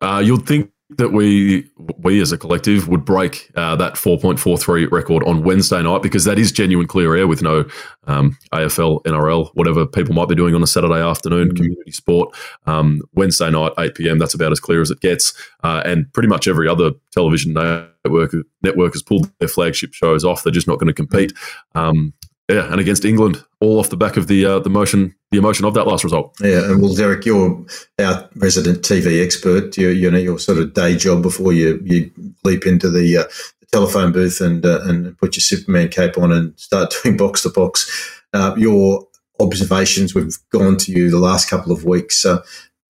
[0.00, 1.68] Uh, you'd think that we
[1.98, 6.38] we as a collective would break uh, that 4.43 record on Wednesday night because that
[6.38, 7.64] is genuine clear air with no
[8.06, 11.56] um, AFL, NRL, whatever people might be doing on a Saturday afternoon, Mm.
[11.56, 12.34] community sport.
[12.66, 14.18] Um, Wednesday night, 8 p.m.
[14.18, 18.34] That's about as clear as it gets, uh, and pretty much every other television network
[18.62, 20.42] network has pulled their flagship shows off.
[20.42, 21.32] They're just not going to compete.
[21.74, 22.12] Um,
[22.48, 25.64] yeah, and against England, all off the back of the uh, the motion, the emotion
[25.64, 26.36] of that last result.
[26.42, 27.64] Yeah, and well, Derek, you're
[27.98, 29.76] our resident TV expert.
[29.78, 32.10] You, you know your sort of day job before you you
[32.44, 33.24] leap into the, uh,
[33.60, 37.42] the telephone booth and uh, and put your Superman cape on and start doing box
[37.42, 38.22] to box.
[38.34, 39.06] Uh, your
[39.40, 42.26] observations we've gone to you the last couple of weeks.
[42.26, 42.42] Uh,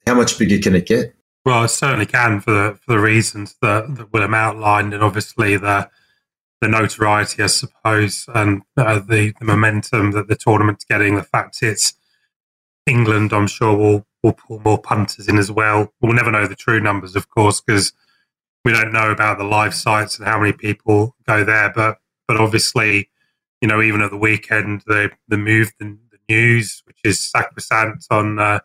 [0.05, 1.15] how much bigger can it get?
[1.45, 5.57] Well, it certainly can for the for the reasons that, that Willem outlined, and obviously
[5.57, 5.89] the
[6.65, 11.15] the notoriety, I suppose, and uh, the the momentum that the tournament's getting.
[11.15, 11.93] The fact it's
[12.87, 15.93] England, I'm sure will will pull more punters in as well.
[16.01, 17.93] We'll never know the true numbers, of course, because
[18.65, 21.71] we don't know about the live sites and how many people go there.
[21.71, 23.11] But but obviously,
[23.61, 28.07] you know, even at the weekend, the the move, the, the news, which is sacrosanct
[28.11, 28.39] on.
[28.39, 28.61] Uh,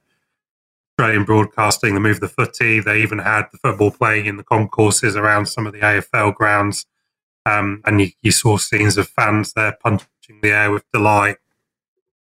[0.98, 1.94] Australian broadcasting.
[1.94, 2.82] They moved the footy.
[2.82, 6.86] They even had the football playing in the concourses around some of the AFL grounds.
[7.50, 11.38] Um, and you, you, saw scenes of fans there punching the air with delight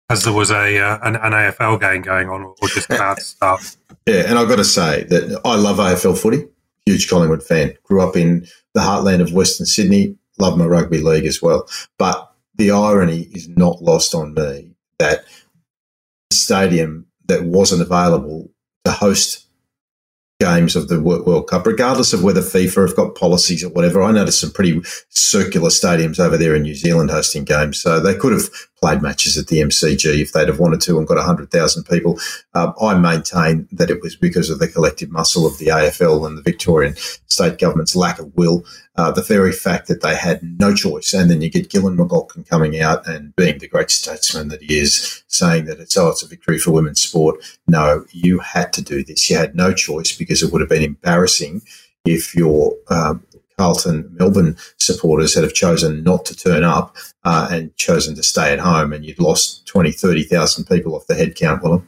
[0.09, 3.77] as there was a uh, an, an, AFL game going on, or just about stuff.
[4.07, 6.47] Yeah, and I've got to say that I love AFL footy.
[6.87, 7.75] Huge Collingwood fan.
[7.85, 10.17] Grew up in the heartland of Western Sydney.
[10.39, 11.69] Love my rugby league as well.
[11.99, 15.25] But the irony is not lost on me that
[16.31, 18.51] the stadium that wasn't available
[18.85, 19.47] to host
[20.41, 24.03] games of the World Cup, regardless of whether FIFA have got policies or whatever.
[24.03, 24.81] I noticed some pretty
[25.11, 28.49] circular stadiums over there in New Zealand hosting games, so they could have
[28.81, 32.19] played matches at the MCG if they'd have wanted to and got 100,000 people.
[32.55, 36.39] Um, I maintain that it was because of the collective muscle of the AFL and
[36.39, 36.95] the Victorian
[37.27, 38.65] state government's lack of will.
[38.97, 42.47] Uh, the very fact that they had no choice, and then you get Gillon McLachlan
[42.49, 46.23] coming out and being the great statesman that he is, saying that it's oh, it's
[46.23, 47.37] a victory for women's sport.
[47.67, 49.31] No, you had to do this.
[49.31, 51.63] You had no choice because it would have been embarrassing
[52.05, 53.25] if your um,
[53.61, 58.55] Carlton Melbourne supporters that have chosen not to turn up uh, and chosen to stay
[58.55, 61.87] at home, and you'd lost 20, 30,000 people off the head count, Willem.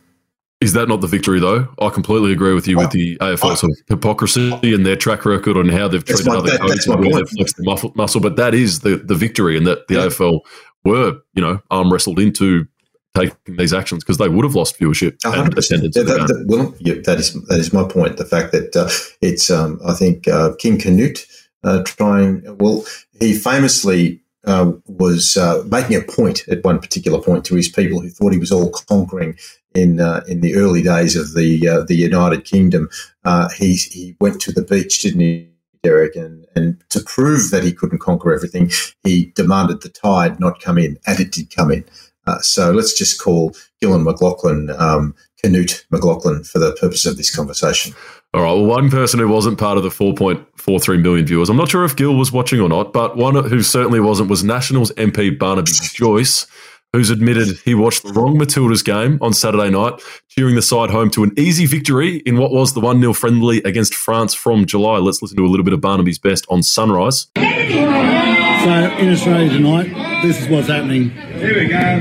[0.61, 1.67] Is that not the victory, though?
[1.81, 5.57] I completely agree with you with the AFL sort of hypocrisy and their track record
[5.57, 8.21] on how they've treated my, other that, coaches and where they've flexed the muscle, muscle.
[8.21, 10.07] But that is the, the victory, and that the yeah.
[10.07, 10.41] AFL
[10.85, 12.67] were, you know, arm wrestled into
[13.15, 15.45] taking these actions because they would have lost viewership 100%.
[15.47, 15.97] and attendance.
[15.97, 18.19] Yeah, that, that, well, yeah, that is that is my point.
[18.19, 18.91] The fact that uh,
[19.23, 21.27] it's, um, I think, uh, King Canute
[21.65, 22.45] uh, trying.
[22.59, 22.85] Well,
[23.21, 28.01] he famously uh, was uh, making a point at one particular point to his people
[28.01, 29.37] who thought he was all conquering
[29.75, 32.89] in uh, in the early days of the uh, the United Kingdom.
[33.25, 35.49] Uh, he he went to the beach, didn't he?
[35.83, 38.71] Derek, and, and to prove that he couldn't conquer everything,
[39.03, 41.85] he demanded the tide not come in, and it did come in.
[42.27, 47.35] Uh, so let's just call Gillon McLachlan um, Canute McLachlan for the purpose of this
[47.35, 47.95] conversation.
[48.35, 48.53] All right.
[48.53, 51.97] Well, one person who wasn't part of the 4.43 million viewers, I'm not sure if
[51.97, 56.47] Gil was watching or not, but one who certainly wasn't was Nationals MP Barnaby Joyce,
[56.95, 61.11] who's admitted he watched the wrong Matildas game on Saturday night, cheering the side home
[61.11, 64.97] to an easy victory in what was the 1 0 friendly against France from July.
[64.97, 67.27] Let's listen to a little bit of Barnaby's best on Sunrise.
[67.37, 71.11] So, in Australia tonight, this is what's happening.
[71.11, 72.01] Here we go.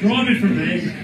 [0.00, 1.02] Driving from there.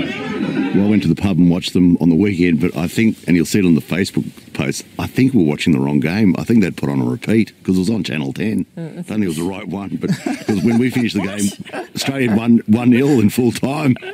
[0.00, 3.16] Well, I went to the pub and watched them on the weekend, but I think,
[3.26, 6.34] and you'll see it on the Facebook post, I think we're watching the wrong game.
[6.38, 8.66] I think they'd put on a repeat because it was on Channel 10.
[8.76, 11.50] I don't think it was the right one, but because when we finished the game,
[11.94, 13.96] Australia won 1 0 in full time.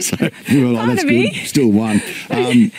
[0.00, 0.16] So
[0.50, 1.34] we were like, that's good.
[1.46, 2.02] Still won.
[2.30, 2.70] Um,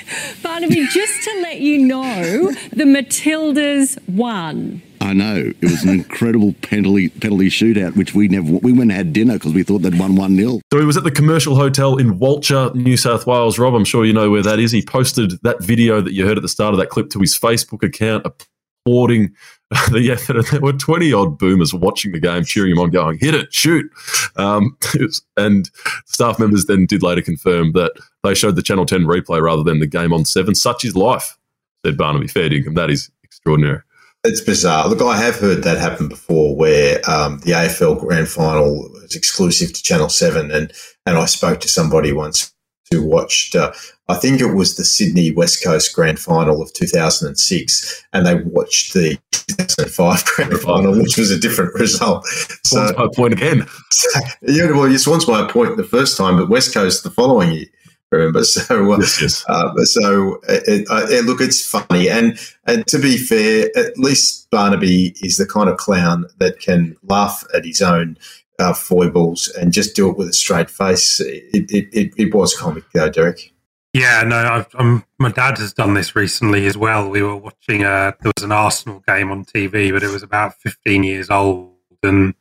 [0.44, 4.82] Barnaby, just to let you know, the Matildas won.
[5.08, 8.92] I know it was an incredible penalty penalty shootout, which we never we went and
[8.92, 11.56] had dinner because we thought they'd won one 0 So he was at the Commercial
[11.56, 13.58] Hotel in Walcha, New South Wales.
[13.58, 14.74] Rob, I'm sure you know where that is.
[14.74, 17.40] He posted that video that you heard at the start of that clip to his
[17.40, 19.34] Facebook account, applauding
[19.92, 20.46] the effort.
[20.52, 23.90] There were 20 odd boomers watching the game, cheering him on, going, "Hit it, shoot!"
[24.36, 24.78] Um,
[25.38, 25.72] and
[26.06, 27.94] staff members then did later confirm that
[28.24, 30.54] they showed the Channel 10 replay rather than the game on Seven.
[30.54, 31.38] Such is life,
[31.86, 32.28] said Barnaby.
[32.28, 32.50] Fair.
[32.50, 33.80] That is extraordinary.
[34.28, 34.90] It's bizarre.
[34.90, 39.72] Look, I have heard that happen before, where um, the AFL Grand Final was exclusive
[39.72, 40.74] to Channel Seven, and
[41.06, 42.54] and I spoke to somebody once
[42.92, 43.56] who watched.
[43.56, 43.72] Uh,
[44.10, 48.94] I think it was the Sydney West Coast Grand Final of 2006, and they watched
[48.94, 52.26] the 2005 Grand Final, which was a different result.
[52.66, 53.66] So, my point again.
[54.42, 57.66] yeah, well, you swans my point the first time, but West Coast the following year
[58.12, 58.44] remember.
[58.44, 59.46] So, uh, yes, yes.
[59.48, 64.50] Uh, so it, uh, it, look, it's funny, and and to be fair, at least
[64.50, 68.18] Barnaby is the kind of clown that can laugh at his own
[68.60, 71.20] uh, foibles and just do it with a straight face.
[71.20, 73.54] It it, it, it was comic, though, Derek.
[73.94, 77.10] Yeah, no, I've um, my dad has done this recently as well.
[77.10, 80.24] We were watching a uh, there was an Arsenal game on TV, but it was
[80.24, 82.36] about 15 years old, and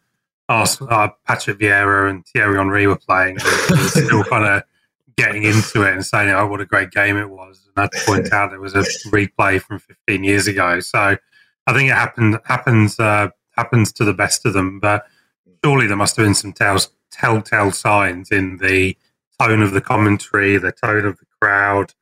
[0.48, 3.38] Arsenal, uh, Patrick Vieira and Thierry Henry were playing.
[3.68, 4.62] And still kind of
[5.16, 7.92] getting into it and saying, "Oh, what a great game it was," and I had
[7.92, 10.80] to point out there was a replay from 15 years ago.
[10.80, 11.16] So
[11.66, 15.06] I think it happened happens uh, happens to the best of them, but
[15.64, 16.78] surely there must have been some tell-
[17.10, 18.96] telltale signs in the
[19.40, 21.94] tone of the commentary, the tone of the crowd.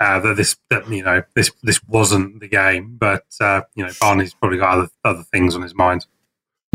[0.00, 3.92] Uh, that this, that you know, this this wasn't the game, but uh, you know,
[4.00, 6.06] Barney's probably got other other things on his mind.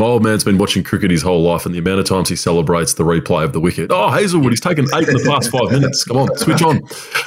[0.00, 2.34] My old man's been watching cricket his whole life, and the amount of times he
[2.34, 3.90] celebrates the replay of the wicket.
[3.92, 6.04] Oh, Hazlewood, he's taken eight in the past five minutes.
[6.04, 6.80] Come on, switch on.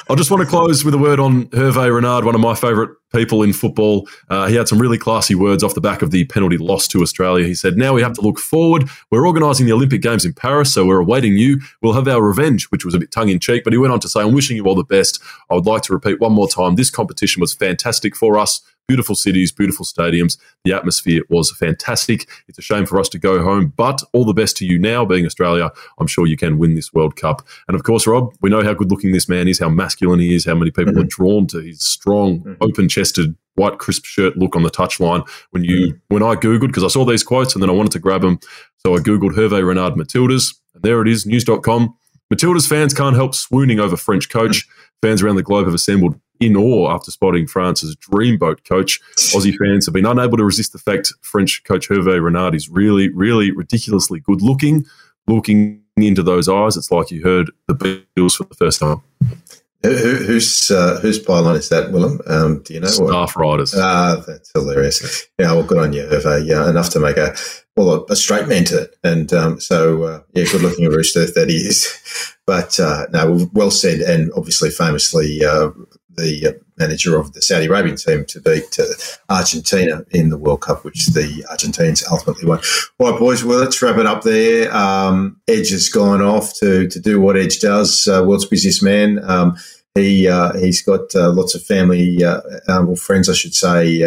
[0.09, 2.89] I just want to close with a word on Hervé Renard, one of my favourite
[3.13, 4.09] people in football.
[4.27, 7.03] Uh, he had some really classy words off the back of the penalty loss to
[7.03, 7.45] Australia.
[7.45, 8.89] He said, Now we have to look forward.
[9.11, 11.61] We're organising the Olympic Games in Paris, so we're awaiting you.
[11.83, 13.63] We'll have our revenge, which was a bit tongue in cheek.
[13.63, 15.21] But he went on to say, I'm wishing you all the best.
[15.51, 19.15] I would like to repeat one more time this competition was fantastic for us beautiful
[19.15, 20.37] cities, beautiful stadiums.
[20.63, 22.29] The atmosphere was fantastic.
[22.47, 25.05] It's a shame for us to go home, but all the best to you now,
[25.05, 25.71] being Australia.
[25.99, 27.45] I'm sure you can win this World Cup.
[27.67, 30.35] And of course, Rob, we know how good looking this man is, how masculine he
[30.35, 31.03] is, how many people mm-hmm.
[31.03, 32.53] are drawn to his strong, mm-hmm.
[32.61, 35.27] open chested, white, crisp shirt look on the touchline.
[35.51, 35.97] When you, mm-hmm.
[36.13, 38.39] when I Googled, because I saw these quotes and then I wanted to grab them,
[38.85, 41.95] so I Googled Hervé Renard Matildas, and there it is, news.com.
[42.33, 44.67] Matildas fans can't help swooning over French coach.
[45.01, 48.99] Fans around the globe have assembled in awe after spotting France's dreamboat coach.
[49.15, 53.09] Aussie fans have been unable to resist the fact French coach Hervé Renard is really,
[53.09, 54.85] really ridiculously good looking.
[55.27, 59.01] Looking into those eyes, it's like you heard the Beatles for the first time.
[59.83, 62.21] Who, who's uh, whose pylon is that, Willem?
[62.25, 62.87] Um, do you know?
[62.87, 63.75] Staff riders.
[63.77, 65.27] Ah, that's hilarious.
[65.37, 66.45] Yeah, well, good on you, Hervé.
[66.47, 67.35] Yeah, enough to make a
[67.75, 71.25] well a, a straight man to it, and um, so uh, yeah, good looking rooster
[71.25, 71.99] that he is.
[72.45, 75.69] But uh, no, well said, and obviously famously uh,
[76.15, 78.85] the uh, manager of the Saudi Arabian team to beat uh,
[79.29, 82.59] Argentina in the World Cup, which the Argentines ultimately won.
[82.99, 84.73] All right, boys, well, let's wrap it up there.
[84.75, 89.19] Um, Edge has gone off to, to do what Edge does, uh, world's busiest man.
[89.23, 89.57] Um,
[89.95, 94.01] he, uh, he's got uh, lots of family, uh, um, or friends, I should say,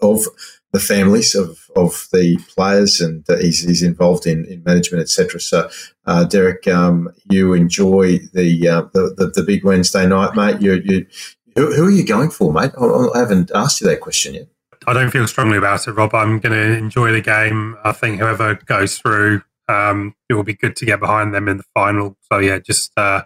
[0.00, 0.26] of
[0.72, 5.38] the families of, of the players, and uh, he's, he's involved in, in management, etc.
[5.38, 5.68] So,
[6.06, 10.62] uh, Derek, um, you enjoy the, uh, the, the, the big Wednesday night, mate.
[10.62, 11.06] You you
[11.54, 12.72] who, who are you going for, mate?
[12.80, 14.48] I, haven't asked you that question yet.
[14.86, 16.14] I don't feel strongly about it, Rob.
[16.14, 17.76] I'm going to enjoy the game.
[17.84, 21.58] I think whoever goes through, um, it will be good to get behind them in
[21.58, 22.16] the final.
[22.30, 23.22] So yeah, just uh,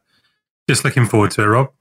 [0.68, 1.72] just looking forward to it, Rob.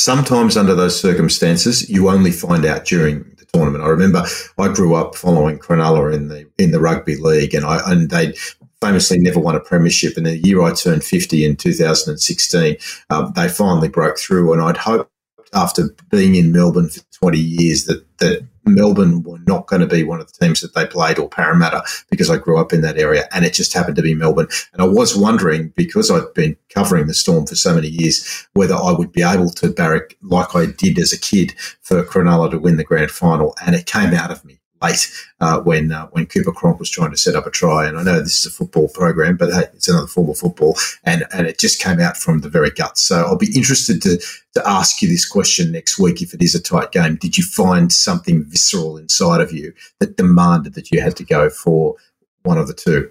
[0.00, 3.84] Sometimes under those circumstances, you only find out during the tournament.
[3.84, 4.24] I remember
[4.56, 8.34] I grew up following Cronulla in the in the rugby league, and I and they
[8.80, 10.16] famously never won a premiership.
[10.16, 12.76] And the year I turned 50 in 2016,
[13.10, 14.52] um, they finally broke through.
[14.52, 15.10] And I'd hope
[15.54, 20.04] after being in Melbourne for 20 years that, that Melbourne were not going to be
[20.04, 22.98] one of the teams that they played or Parramatta because I grew up in that
[22.98, 24.48] area and it just happened to be Melbourne.
[24.72, 28.74] And I was wondering, because I'd been covering the Storm for so many years, whether
[28.74, 32.58] I would be able to barrack like I did as a kid for Cronulla to
[32.58, 33.54] win the grand final.
[33.64, 35.10] And it came out of me late
[35.40, 37.86] uh, when uh, when Cooper Cronk was trying to set up a try.
[37.86, 40.76] And I know this is a football program, but hey, it's another form of football,
[41.04, 43.02] and and it just came out from the very guts.
[43.02, 44.18] So I'll be interested to
[44.54, 47.16] to ask you this question next week if it is a tight game.
[47.16, 51.50] Did you find something visceral inside of you that demanded that you had to go
[51.50, 51.96] for
[52.42, 53.10] one of the two?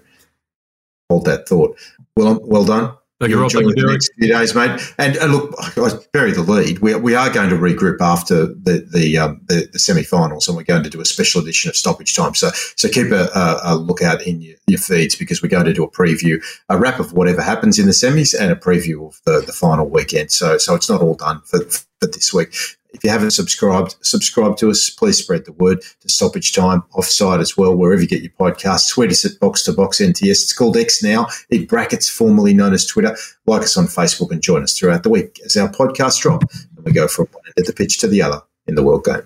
[1.08, 1.78] Hold that thought.
[2.16, 2.94] Well, well done.
[3.20, 3.50] Thank you, Rob.
[3.50, 4.80] Thank you, the next few days, mate.
[4.96, 6.78] And, and look, I bury the lead.
[6.78, 10.62] We, we are going to regroup after the the, um, the, the semi-finals, and we're
[10.62, 12.36] going to do a special edition of Stoppage Time.
[12.36, 15.72] So so keep a, a, a lookout in your, your, feeds because we're going to
[15.72, 19.20] do a preview, a wrap of whatever happens in the semis, and a preview of
[19.24, 20.30] the, the final weekend.
[20.30, 22.54] So so it's not all done for, for this week.
[22.90, 24.88] If you haven't subscribed, subscribe to us.
[24.90, 28.92] Please spread the word to Stoppage Time, offside as well, wherever you get your podcasts.
[28.92, 30.30] Tweet us at Box to Box NTS.
[30.30, 33.16] It's called X now, in brackets, formerly known as Twitter.
[33.46, 36.42] Like us on Facebook and join us throughout the week as our podcasts drop
[36.76, 39.04] and we go from one end of the pitch to the other in the World
[39.04, 39.22] Game.